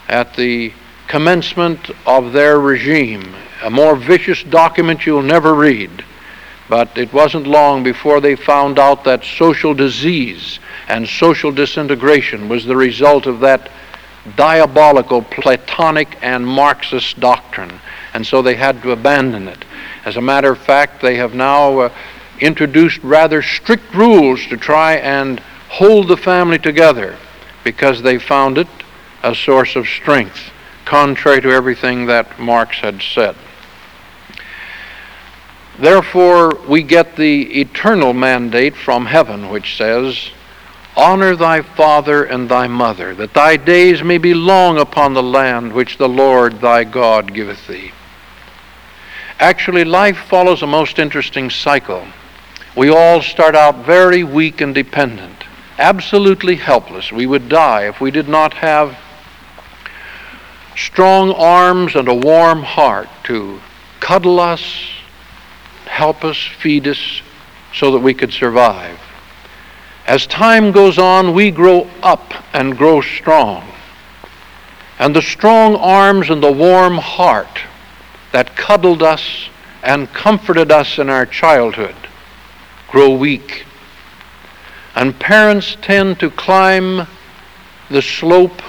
[0.07, 0.73] at the
[1.07, 3.35] commencement of their regime.
[3.63, 6.03] A more vicious document you'll never read.
[6.69, 12.65] But it wasn't long before they found out that social disease and social disintegration was
[12.65, 13.69] the result of that
[14.35, 17.79] diabolical Platonic and Marxist doctrine.
[18.13, 19.65] And so they had to abandon it.
[20.05, 21.79] As a matter of fact, they have now.
[21.79, 21.89] Uh,
[22.43, 27.17] introduced rather strict rules to try and hold the family together
[27.63, 28.67] because they found it
[29.23, 30.51] a source of strength,
[30.83, 33.35] contrary to everything that Marx had said.
[35.79, 40.29] Therefore, we get the eternal mandate from heaven, which says,
[40.95, 45.73] Honor thy father and thy mother, that thy days may be long upon the land
[45.73, 47.91] which the Lord thy God giveth thee.
[49.39, 52.05] Actually, life follows a most interesting cycle.
[52.75, 55.43] We all start out very weak and dependent,
[55.77, 57.11] absolutely helpless.
[57.11, 58.97] We would die if we did not have
[60.75, 63.61] strong arms and a warm heart to
[63.99, 64.89] cuddle us,
[65.85, 67.21] help us, feed us,
[67.75, 68.99] so that we could survive.
[70.07, 73.69] As time goes on, we grow up and grow strong.
[74.97, 77.61] And the strong arms and the warm heart
[78.31, 79.49] that cuddled us
[79.83, 81.95] and comforted us in our childhood
[82.93, 83.65] grow weak.
[84.95, 87.07] And parents tend to climb
[87.89, 88.61] the slope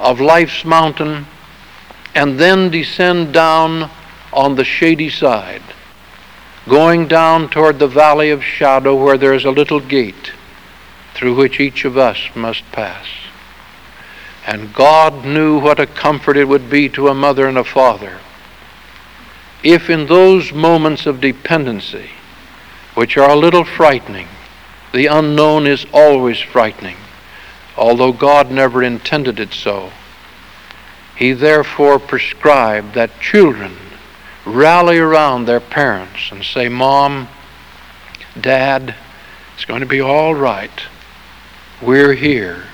[0.00, 1.26] of life's mountain
[2.14, 3.90] and then descend down
[4.32, 5.62] on the shady side,
[6.66, 10.32] going down toward the valley of shadow where there is a little gate
[11.14, 13.06] through which each of us must pass.
[14.46, 18.20] And God knew what a comfort it would be to a mother and a father
[19.64, 22.10] if in those moments of dependency,
[22.94, 24.28] which are a little frightening,
[24.92, 26.96] the unknown is always frightening,
[27.76, 29.90] although God never intended it so.
[31.16, 33.76] He therefore prescribed that children
[34.44, 37.28] rally around their parents and say, Mom,
[38.40, 38.94] Dad,
[39.54, 40.82] it's going to be all right.
[41.80, 42.64] We're here.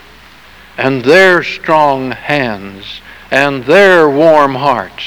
[0.76, 5.04] And their strong hands and their warm hearts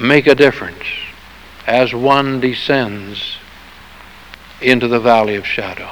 [0.00, 0.84] make a difference
[1.66, 3.36] as one descends
[4.60, 5.90] into the valley of shadow.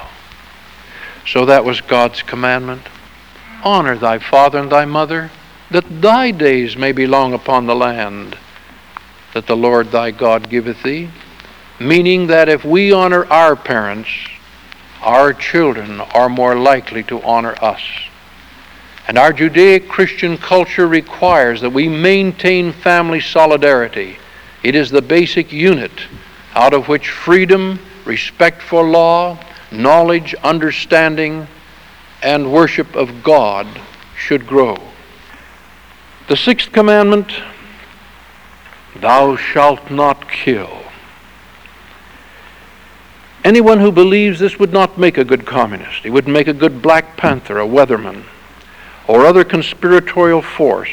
[1.25, 2.83] So that was God's commandment.
[3.63, 5.31] Honor thy father and thy mother,
[5.71, 8.37] that thy days may be long upon the land
[9.33, 11.09] that the Lord thy God giveth thee.
[11.79, 14.09] Meaning that if we honor our parents,
[15.01, 17.81] our children are more likely to honor us.
[19.07, 24.17] And our Judaic Christian culture requires that we maintain family solidarity.
[24.63, 25.91] It is the basic unit
[26.55, 29.37] out of which freedom, respect for law,
[29.71, 31.47] knowledge, understanding,
[32.23, 33.67] and worship of God
[34.17, 34.77] should grow.
[36.27, 37.31] The sixth commandment
[38.95, 40.75] Thou shalt not kill.
[43.43, 46.01] Anyone who believes this would not make a good communist.
[46.01, 48.23] He wouldn't make a good Black Panther, a weatherman
[49.07, 50.89] or other conspiratorial force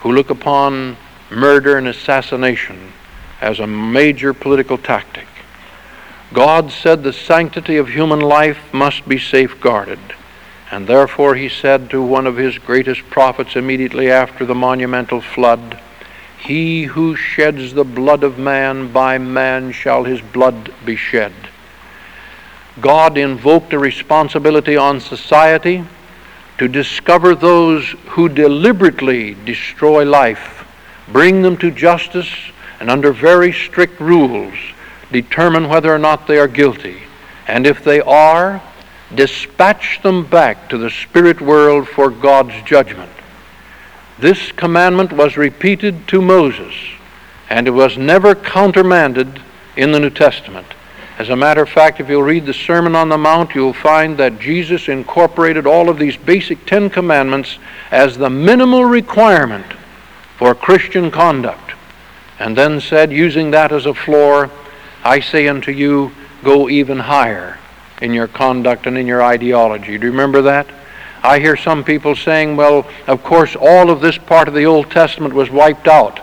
[0.00, 0.96] who look upon
[1.30, 2.92] murder and assassination
[3.40, 5.26] as a major political tactic.
[6.32, 9.98] God said the sanctity of human life must be safeguarded.
[10.70, 15.78] And therefore he said to one of his greatest prophets immediately after the monumental flood,
[16.38, 21.32] He who sheds the blood of man, by man shall his blood be shed.
[22.80, 25.84] God invoked a responsibility on society
[26.56, 30.66] to discover those who deliberately destroy life,
[31.08, 32.32] bring them to justice,
[32.80, 34.54] and under very strict rules
[35.12, 37.02] determine whether or not they are guilty.
[37.46, 38.62] And if they are,
[39.14, 43.10] dispatch them back to the spirit world for God's judgment.
[44.18, 46.74] This commandment was repeated to Moses,
[47.50, 49.40] and it was never countermanded
[49.76, 50.66] in the New Testament.
[51.18, 54.16] As a matter of fact, if you'll read the Sermon on the Mount, you'll find
[54.16, 57.58] that Jesus incorporated all of these basic Ten Commandments
[57.90, 59.66] as the minimal requirement
[60.38, 61.72] for Christian conduct,
[62.38, 64.50] and then said, using that as a floor,
[65.04, 66.12] I say unto you,
[66.44, 67.58] go even higher
[68.00, 69.98] in your conduct and in your ideology.
[69.98, 70.66] Do you remember that?
[71.22, 74.90] I hear some people saying, well, of course, all of this part of the Old
[74.90, 76.20] Testament was wiped out.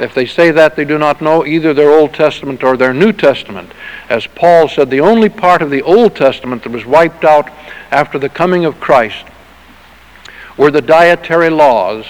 [0.00, 3.12] If they say that, they do not know either their Old Testament or their New
[3.12, 3.72] Testament.
[4.08, 7.48] As Paul said, the only part of the Old Testament that was wiped out
[7.90, 9.24] after the coming of Christ
[10.56, 12.06] were the dietary laws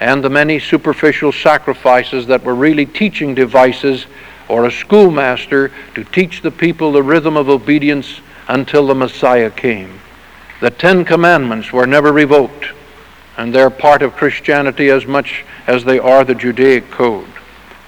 [0.00, 4.06] and the many superficial sacrifices that were really teaching devices
[4.48, 10.00] or a schoolmaster to teach the people the rhythm of obedience until the Messiah came.
[10.60, 12.66] The Ten Commandments were never revoked,
[13.36, 17.28] and they're part of Christianity as much as they are the Judaic code.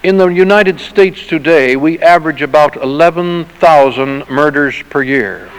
[0.02, 5.50] In the United States today, we average about 11,000 murders per year.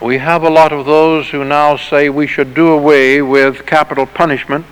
[0.00, 4.06] We have a lot of those who now say we should do away with capital
[4.06, 4.66] punishment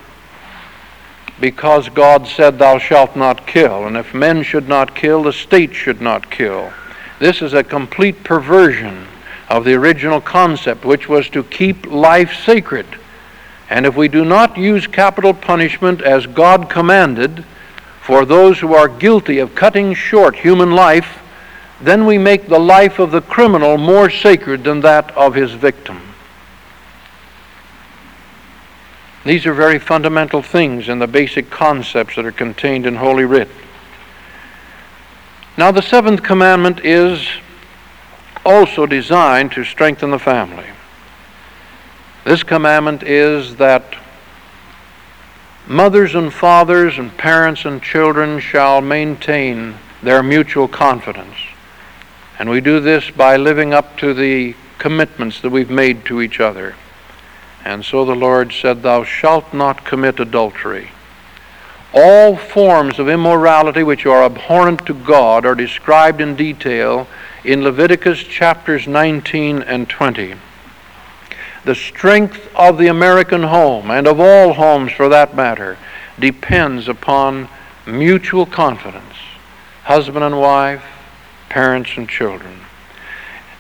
[1.43, 3.85] because God said, Thou shalt not kill.
[3.85, 6.73] And if men should not kill, the state should not kill.
[7.19, 9.09] This is a complete perversion
[9.49, 12.87] of the original concept, which was to keep life sacred.
[13.69, 17.45] And if we do not use capital punishment as God commanded
[18.03, 21.19] for those who are guilty of cutting short human life,
[21.81, 26.01] then we make the life of the criminal more sacred than that of his victim.
[29.25, 33.49] These are very fundamental things in the basic concepts that are contained in Holy Writ.
[35.57, 37.29] Now, the seventh commandment is
[38.45, 40.67] also designed to strengthen the family.
[42.25, 43.95] This commandment is that
[45.69, 51.37] mothers and fathers and parents and children shall maintain their mutual confidence.
[52.39, 56.41] And we do this by living up to the commitments that we've made to each
[56.41, 56.75] other.
[57.65, 60.91] And so the Lord said, Thou shalt not commit adultery.
[61.95, 67.07] All forms of immorality which are abhorrent to God are described in detail
[67.45, 70.35] in Leviticus chapters 19 and 20.
[71.65, 75.77] The strength of the American home, and of all homes for that matter,
[76.19, 77.49] depends upon
[77.87, 79.15] mutual confidence
[79.85, 80.85] husband and wife,
[81.49, 82.62] parents and children.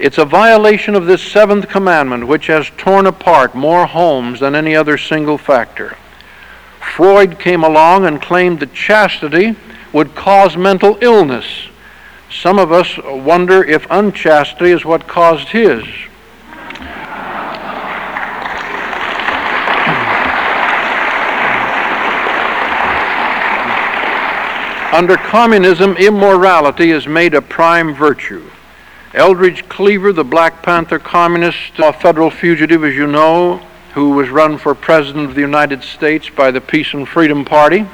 [0.03, 4.75] It's a violation of this seventh commandment which has torn apart more homes than any
[4.75, 5.97] other single factor.
[6.81, 9.55] Freud came along and claimed that chastity
[9.93, 11.69] would cause mental illness.
[12.29, 15.85] Some of us wonder if unchastity is what caused his.
[24.93, 28.43] Under communism, immorality is made a prime virtue.
[29.15, 33.59] Eldridge Cleaver, the Black Panther communist, a federal fugitive, as you know,
[33.93, 37.87] who was run for President of the United States by the Peace and Freedom Party,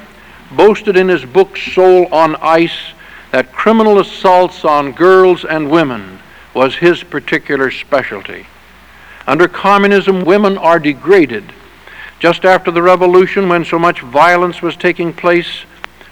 [0.52, 2.92] boasted in his book Soul on Ice
[3.32, 6.20] that criminal assaults on girls and women
[6.54, 8.46] was his particular specialty.
[9.26, 11.52] Under communism, women are degraded.
[12.20, 15.64] Just after the revolution, when so much violence was taking place,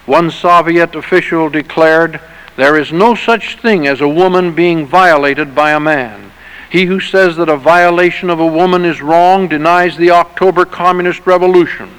[0.04, 2.20] one Soviet official declared,
[2.56, 6.32] There is no such thing as a woman being violated by a man.
[6.70, 11.26] He who says that a violation of a woman is wrong denies the October Communist
[11.26, 11.90] Revolution.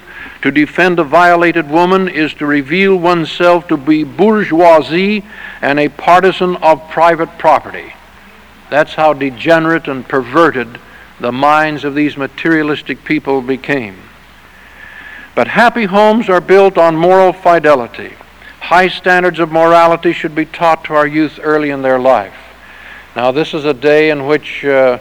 [0.42, 5.24] To defend a violated woman is to reveal oneself to be bourgeoisie
[5.62, 7.94] and a partisan of private property.
[8.70, 10.80] That's how degenerate and perverted
[11.20, 13.98] the minds of these materialistic people became.
[15.34, 18.14] But happy homes are built on moral fidelity.
[18.68, 22.36] High standards of morality should be taught to our youth early in their life.
[23.16, 25.00] Now, this is a day in which uh,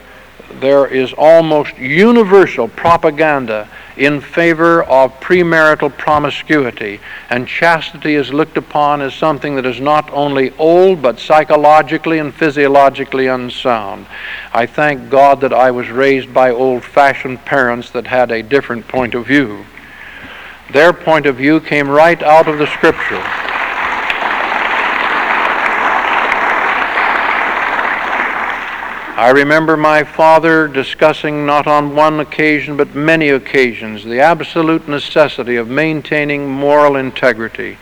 [0.60, 9.02] there is almost universal propaganda in favor of premarital promiscuity, and chastity is looked upon
[9.02, 14.06] as something that is not only old but psychologically and physiologically unsound.
[14.52, 18.86] I thank God that I was raised by old fashioned parents that had a different
[18.86, 19.66] point of view.
[20.70, 23.24] Their point of view came right out of the Scripture.
[29.16, 35.56] I remember my father discussing not on one occasion but many occasions the absolute necessity
[35.56, 37.78] of maintaining moral integrity.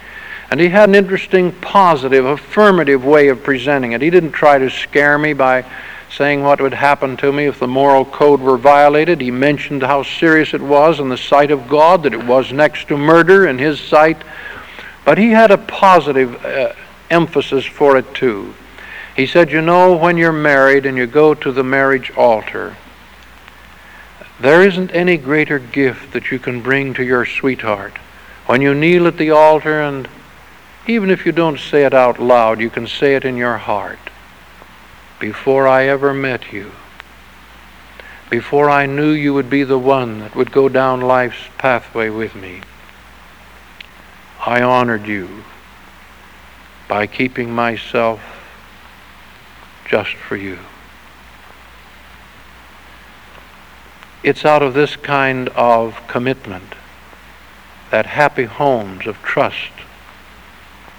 [0.52, 4.00] And he had an interesting, positive, affirmative way of presenting it.
[4.00, 5.68] He didn't try to scare me by
[6.08, 9.20] saying what would happen to me if the moral code were violated.
[9.20, 12.86] He mentioned how serious it was in the sight of God, that it was next
[12.86, 14.22] to murder in his sight.
[15.04, 16.74] But he had a positive uh,
[17.10, 18.54] emphasis for it too.
[19.14, 22.76] He said, You know, when you're married and you go to the marriage altar,
[24.40, 27.96] there isn't any greater gift that you can bring to your sweetheart.
[28.46, 30.08] When you kneel at the altar, and
[30.86, 33.98] even if you don't say it out loud, you can say it in your heart
[35.20, 36.72] before I ever met you,
[38.28, 42.34] before I knew you would be the one that would go down life's pathway with
[42.34, 42.60] me,
[44.44, 45.44] I honored you
[46.88, 48.20] by keeping myself
[49.86, 50.58] just for you.
[54.22, 56.74] It's out of this kind of commitment
[57.90, 59.72] that happy homes of trust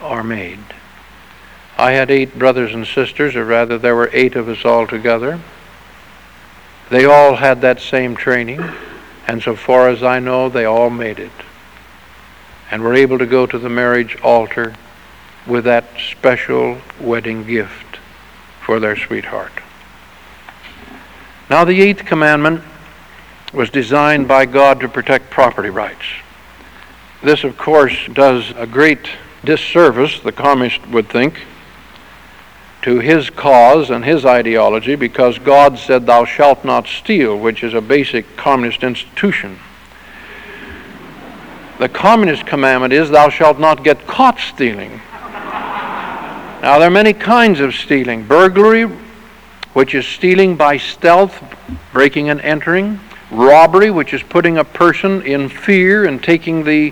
[0.01, 0.59] are made.
[1.77, 5.39] I had eight brothers and sisters, or rather, there were eight of us all together.
[6.89, 8.63] They all had that same training,
[9.27, 11.31] and so far as I know, they all made it.
[12.69, 14.75] And were able to go to the marriage altar
[15.47, 17.84] with that special wedding gift
[18.66, 19.51] for their sweetheart.
[21.49, 22.63] Now, the eighth commandment
[23.53, 26.05] was designed by God to protect property rights.
[27.24, 29.07] This, of course, does a great
[29.43, 31.41] disservice, the communist would think,
[32.82, 37.74] to his cause and his ideology because God said, Thou shalt not steal, which is
[37.74, 39.59] a basic communist institution.
[41.80, 45.01] The communist commandment is, Thou shalt not get caught stealing.
[46.66, 48.26] Now, there are many kinds of stealing.
[48.26, 48.86] Burglary,
[49.74, 51.43] which is stealing by stealth,
[51.93, 52.99] breaking and entering,
[53.30, 56.91] robbery, which is putting a person in fear and taking the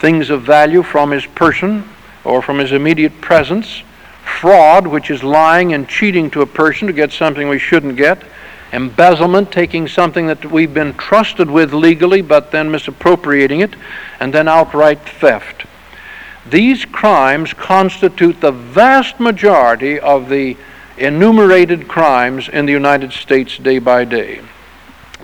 [0.00, 1.88] things of value from his person
[2.24, 3.84] or from his immediate presence.
[4.40, 8.20] Fraud, which is lying and cheating to a person to get something we shouldn't get,
[8.72, 13.76] embezzlement, taking something that we've been trusted with legally but then misappropriating it,
[14.18, 15.66] and then outright theft.
[16.48, 20.56] These crimes constitute the vast majority of the
[20.98, 24.40] enumerated crimes in the United States day by day.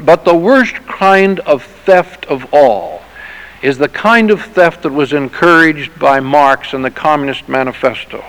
[0.00, 3.02] But the worst kind of theft of all
[3.62, 8.24] is the kind of theft that was encouraged by Marx in the Communist Manifesto,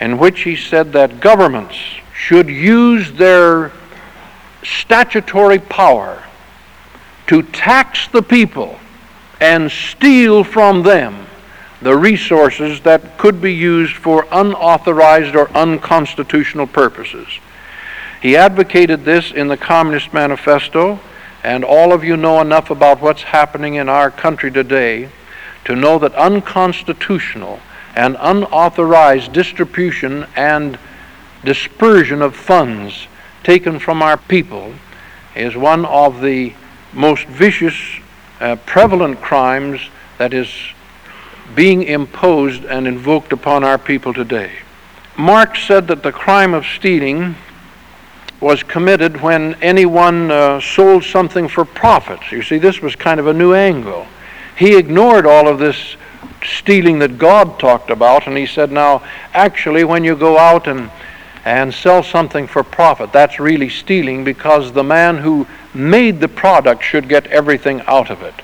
[0.00, 1.76] in which he said that governments
[2.14, 3.70] should use their
[4.62, 6.22] statutory power
[7.26, 8.78] to tax the people
[9.40, 11.23] and steal from them
[11.84, 17.28] the resources that could be used for unauthorized or unconstitutional purposes.
[18.22, 20.98] He advocated this in the Communist Manifesto,
[21.42, 25.10] and all of you know enough about what's happening in our country today
[25.66, 27.60] to know that unconstitutional
[27.94, 30.78] and unauthorized distribution and
[31.44, 33.08] dispersion of funds
[33.42, 34.72] taken from our people
[35.36, 36.54] is one of the
[36.94, 37.76] most vicious,
[38.40, 39.82] uh, prevalent crimes
[40.16, 40.48] that is
[41.54, 44.52] being imposed and invoked upon our people today.
[45.16, 47.36] Marx said that the crime of stealing
[48.40, 52.32] was committed when anyone uh, sold something for profits.
[52.32, 54.06] You see, this was kind of a new angle.
[54.56, 55.96] He ignored all of this
[56.44, 60.90] stealing that God talked about, and he said, now, actually, when you go out and
[61.44, 63.12] and sell something for profit.
[63.12, 68.22] That's really stealing because the man who made the product should get everything out of
[68.22, 68.34] it.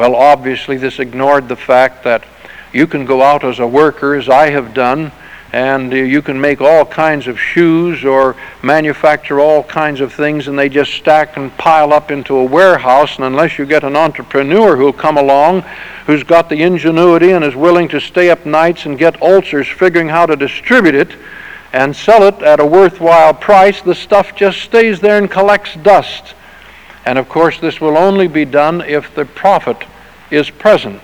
[0.00, 2.24] Well, obviously, this ignored the fact that
[2.72, 5.12] you can go out as a worker, as I have done,
[5.52, 10.48] and uh, you can make all kinds of shoes or manufacture all kinds of things,
[10.48, 13.16] and they just stack and pile up into a warehouse.
[13.16, 15.64] And unless you get an entrepreneur who'll come along,
[16.06, 20.08] who's got the ingenuity and is willing to stay up nights and get ulcers figuring
[20.08, 21.10] how to distribute it,
[21.74, 26.34] and sell it at a worthwhile price, the stuff just stays there and collects dust.
[27.04, 29.84] And of course, this will only be done if the profit
[30.30, 31.00] is present.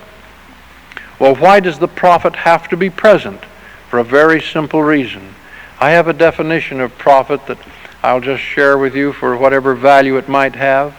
[1.18, 3.42] Well, why does the profit have to be present?
[3.90, 5.34] For a very simple reason.
[5.80, 7.58] I have a definition of profit that
[8.02, 10.94] I'll just share with you for whatever value it might have.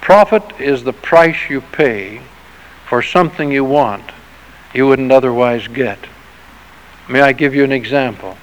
[0.00, 2.20] Profit is the price you pay
[2.88, 4.10] for something you want
[4.74, 5.98] you wouldn't otherwise get.
[7.08, 8.36] May I give you an example?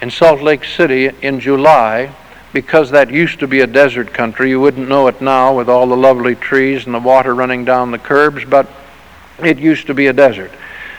[0.00, 2.10] in Salt Lake City in July,
[2.52, 4.50] because that used to be a desert country.
[4.50, 7.90] You wouldn't know it now with all the lovely trees and the water running down
[7.90, 8.68] the curbs, but
[9.38, 10.50] it used to be a desert.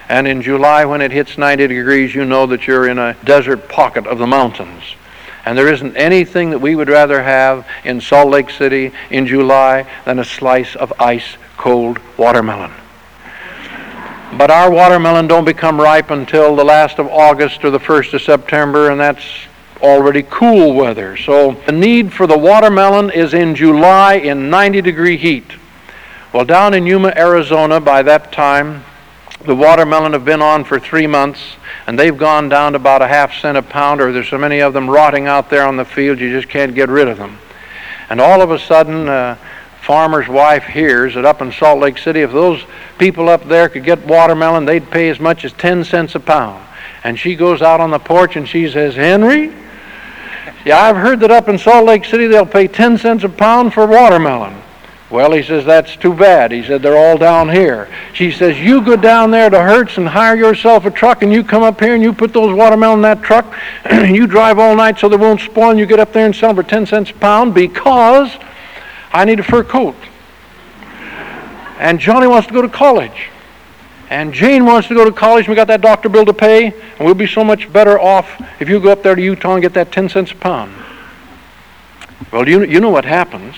[0.10, 3.70] And in July, when it hits 90 degrees, you know that you're in a desert
[3.70, 4.84] pocket of the mountains.
[5.46, 9.90] And there isn't anything that we would rather have in Salt Lake City in July
[10.06, 12.72] than a slice of ice cold watermelon.
[14.38, 18.22] But our watermelon don't become ripe until the last of August or the first of
[18.22, 19.26] September, and that's
[19.82, 21.18] already cool weather.
[21.18, 25.52] So the need for the watermelon is in July in 90 degree heat.
[26.34, 28.84] Well, down in Yuma, Arizona, by that time,
[29.46, 31.40] the watermelon have been on for three months,
[31.88, 34.62] and they've gone down to about a half cent a pound, or there's so many
[34.62, 37.38] of them rotting out there on the field, you just can't get rid of them.
[38.10, 39.36] And all of a sudden, uh,
[39.82, 42.64] farmer's wife hears that up in Salt Lake City, if those
[42.98, 46.64] people up there could get watermelon, they'd pay as much as 10 cents a pound.
[47.04, 49.52] And she goes out on the porch and she says, Henry,
[50.66, 53.74] yeah, I've heard that up in Salt Lake City they'll pay 10 cents a pound
[53.74, 54.62] for watermelon.
[55.10, 56.54] Well, he says, that's too bad.
[56.54, 57.90] He said, they're all down here.
[58.14, 61.44] She says, you go down there to Hertz and hire yourself a truck and you
[61.44, 63.54] come up here and you put those watermelon in that truck
[63.84, 66.34] and you drive all night so they won't spoil and you get up there and
[66.34, 68.38] sell them for 10 cents a pound because
[69.12, 69.96] I need a fur coat.
[71.78, 73.31] And Johnny wants to go to college.
[74.12, 76.66] And Jane wants to go to college, and we got that doctor bill to pay,
[76.66, 79.62] and we'll be so much better off if you go up there to Utah and
[79.62, 80.74] get that 10 cents a pound.
[82.30, 83.56] Well, you, you know what happens.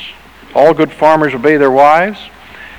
[0.54, 2.20] All good farmers obey their wives,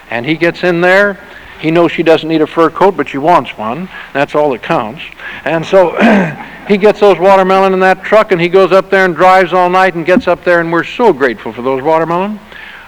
[0.08, 1.18] and he gets in there.
[1.58, 3.88] He knows she doesn't need a fur coat, but she wants one.
[4.12, 5.02] That's all that counts.
[5.44, 5.96] And so
[6.68, 9.68] he gets those watermelon in that truck, and he goes up there and drives all
[9.68, 12.38] night and gets up there, and we're so grateful for those watermelon.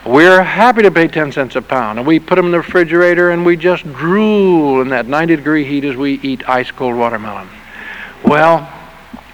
[0.07, 1.99] We're happy to pay 10 cents a pound.
[1.99, 5.65] And we put them in the refrigerator and we just drool in that 90 degree
[5.65, 7.49] heat as we eat ice cold watermelon.
[8.25, 8.73] Well,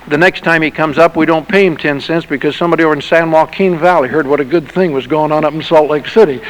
[0.09, 2.95] the next time he comes up, we don't pay him 10 cents because somebody over
[2.95, 5.91] in San Joaquin Valley heard what a good thing was going on up in Salt
[5.91, 6.41] Lake City.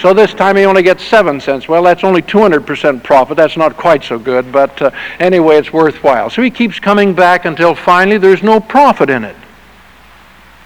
[0.00, 1.66] So this time he only gets 7 cents.
[1.68, 3.36] Well, that's only 200% profit.
[3.36, 6.30] That's not quite so good, but uh, anyway, it's worthwhile.
[6.30, 9.36] So he keeps coming back until finally there's no profit in it.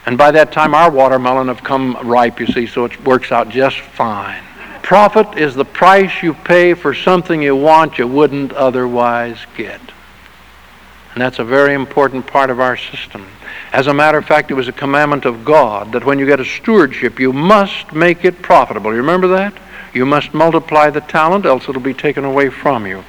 [0.07, 3.48] And by that time, our watermelon have come ripe, you see, so it works out
[3.48, 4.42] just fine.
[4.82, 9.80] Profit is the price you pay for something you want you wouldn't otherwise get.
[11.12, 13.26] And that's a very important part of our system.
[13.72, 16.38] As a matter of fact, it was a commandment of God that when you get
[16.38, 18.92] a stewardship, you must make it profitable.
[18.92, 19.54] You remember that?
[19.97, 23.03] You must multiply the talent, else it'll be taken away from you.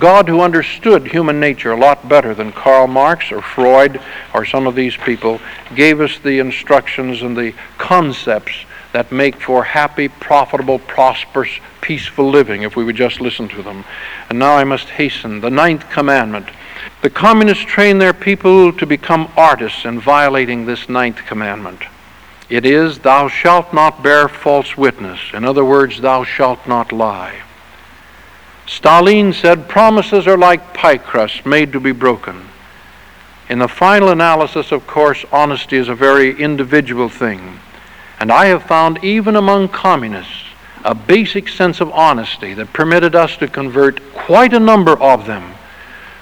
[0.00, 4.00] God, who understood human nature a lot better than Karl Marx or Freud
[4.34, 5.40] or some of these people,
[5.76, 12.62] gave us the instructions and the concepts that make for happy, profitable, prosperous, peaceful living
[12.62, 13.84] if we would just listen to them.
[14.28, 15.42] And now I must hasten.
[15.42, 16.48] The ninth commandment.
[17.02, 21.82] The communists train their people to become artists in violating this ninth commandment.
[22.52, 25.18] It is, Thou shalt not bear false witness.
[25.32, 27.40] In other words, Thou shalt not lie.
[28.66, 32.48] Stalin said, Promises are like pie crusts made to be broken.
[33.48, 37.58] In the final analysis, of course, honesty is a very individual thing.
[38.20, 40.44] And I have found, even among communists,
[40.84, 45.54] a basic sense of honesty that permitted us to convert quite a number of them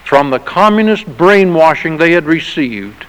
[0.05, 3.05] from the communist brainwashing they had received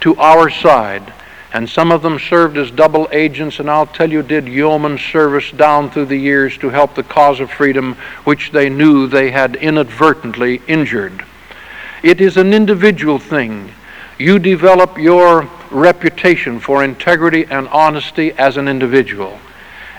[0.00, 1.12] to our side
[1.54, 5.52] and some of them served as double agents, and I'll tell you, did yeoman service
[5.52, 7.94] down through the years to help the cause of freedom,
[8.24, 11.24] which they knew they had inadvertently injured.
[12.02, 13.70] It is an individual thing.
[14.18, 19.38] You develop your reputation for integrity and honesty as an individual.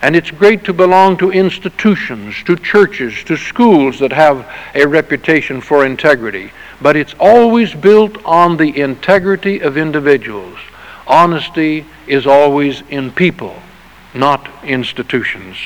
[0.02, 4.46] And it's great to belong to institutions, to churches, to schools that have
[4.76, 6.52] a reputation for integrity.
[6.82, 10.60] But it's always built on the integrity of individuals.
[11.08, 13.56] Honesty is always in people,
[14.14, 15.58] not institutions.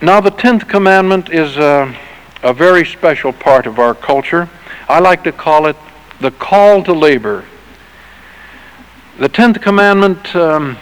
[0.00, 1.94] Now, the tenth commandment is a,
[2.42, 4.48] a very special part of our culture.
[4.88, 5.76] I like to call it
[6.20, 7.44] the call to labor.
[9.18, 10.78] The tenth commandment um,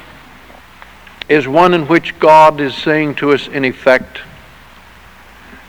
[1.29, 4.21] is one in which God is saying to us, in effect,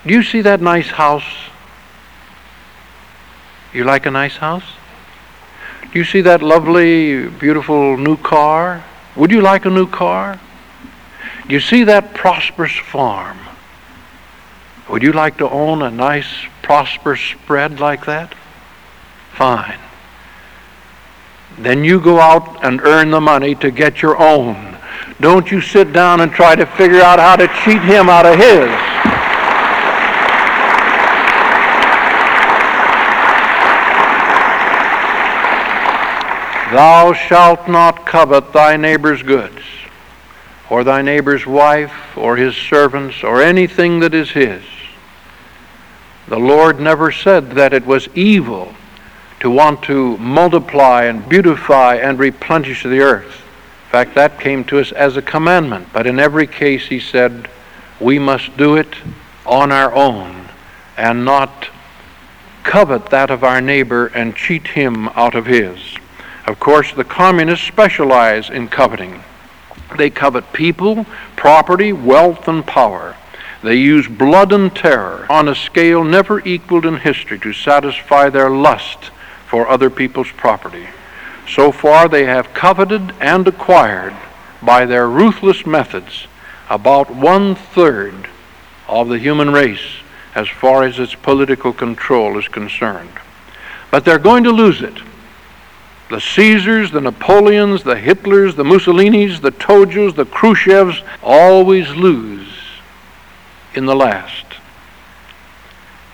[0.05, 1.49] Do you see that nice house?
[3.73, 4.76] You like a nice house?
[5.97, 8.83] You see that lovely, beautiful new car?
[9.15, 10.39] Would you like a new car?
[11.49, 13.39] You see that prosperous farm?
[14.91, 16.31] Would you like to own a nice,
[16.61, 18.35] prosperous spread like that?
[19.33, 19.79] Fine.
[21.57, 24.77] Then you go out and earn the money to get your own.
[25.19, 28.37] Don't you sit down and try to figure out how to cheat him out of
[28.37, 28.69] his.
[36.71, 39.61] Thou shalt not covet thy neighbor's goods,
[40.69, 44.63] or thy neighbor's wife, or his servants, or anything that is his.
[46.27, 48.73] The Lord never said that it was evil
[49.39, 53.41] to want to multiply and beautify and replenish the earth.
[53.85, 55.87] In fact, that came to us as a commandment.
[55.93, 57.49] But in every case, he said,
[58.01, 58.93] we must do it
[59.45, 60.49] on our own
[60.97, 61.69] and not
[62.63, 65.79] covet that of our neighbor and cheat him out of his.
[66.47, 69.21] Of course, the communists specialize in coveting.
[69.97, 73.17] They covet people, property, wealth, and power.
[73.61, 78.49] They use blood and terror on a scale never equaled in history to satisfy their
[78.49, 79.11] lust
[79.45, 80.87] for other people's property.
[81.49, 84.15] So far, they have coveted and acquired
[84.61, 86.27] by their ruthless methods
[86.69, 88.29] about one third
[88.87, 89.99] of the human race
[90.33, 93.11] as far as its political control is concerned.
[93.91, 94.97] But they're going to lose it
[96.09, 102.47] the Caesars, the Napoleons, the Hitlers, the Mussolinis, the Tojos, the Khrushchevs always lose
[103.75, 104.45] in the last.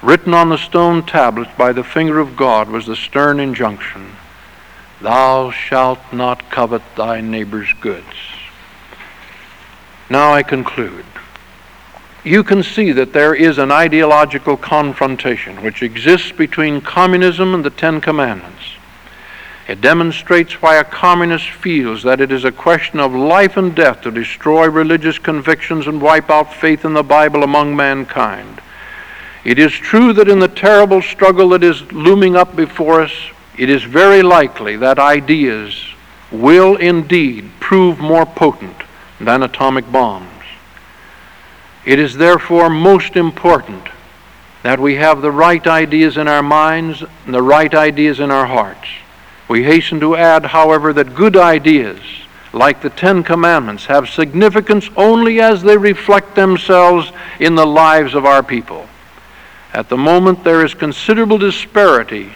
[0.01, 4.17] Written on the stone tablets by the finger of God was the stern injunction
[5.01, 8.05] Thou shalt not covet thy neighbor's goods.
[10.09, 11.05] Now I conclude.
[12.23, 17.69] You can see that there is an ideological confrontation which exists between communism and the
[17.69, 18.63] Ten Commandments.
[19.73, 24.01] It demonstrates why a communist feels that it is a question of life and death
[24.01, 28.61] to destroy religious convictions and wipe out faith in the Bible among mankind.
[29.43, 33.11] It is true that in the terrible struggle that is looming up before us,
[33.57, 35.83] it is very likely that ideas
[36.31, 38.77] will indeed prove more potent
[39.19, 40.43] than atomic bombs.
[41.83, 43.87] It is therefore most important
[44.61, 48.45] that we have the right ideas in our minds and the right ideas in our
[48.45, 48.87] hearts.
[49.47, 51.99] We hasten to add, however, that good ideas,
[52.53, 58.25] like the Ten Commandments, have significance only as they reflect themselves in the lives of
[58.25, 58.87] our people.
[59.73, 62.33] At the moment, there is considerable disparity,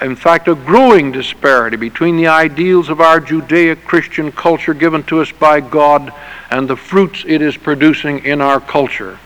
[0.00, 5.20] in fact, a growing disparity between the ideals of our Judaic Christian culture given to
[5.20, 6.12] us by God
[6.50, 9.18] and the fruits it is producing in our culture.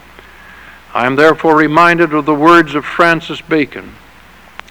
[0.95, 3.95] I am therefore reminded of the words of Francis Bacon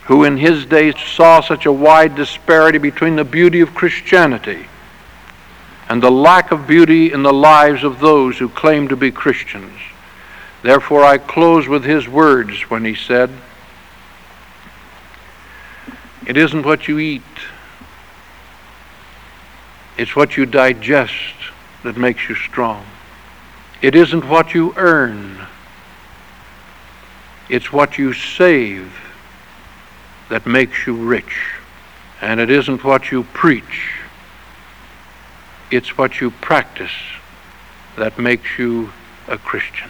[0.09, 4.65] who in his day saw such a wide disparity between the beauty of Christianity
[5.87, 9.79] and the lack of beauty in the lives of those who claim to be Christians.
[10.63, 13.29] Therefore, I close with his words when he said,
[16.25, 17.21] It isn't what you eat,
[19.95, 21.13] it's what you digest
[21.83, 22.83] that makes you strong.
[23.83, 25.45] It isn't what you earn,
[27.47, 28.91] it's what you save
[30.29, 31.55] that makes you rich.
[32.21, 33.93] And it isn't what you preach,
[35.71, 36.91] it's what you practice
[37.97, 38.91] that makes you
[39.27, 39.89] a Christian.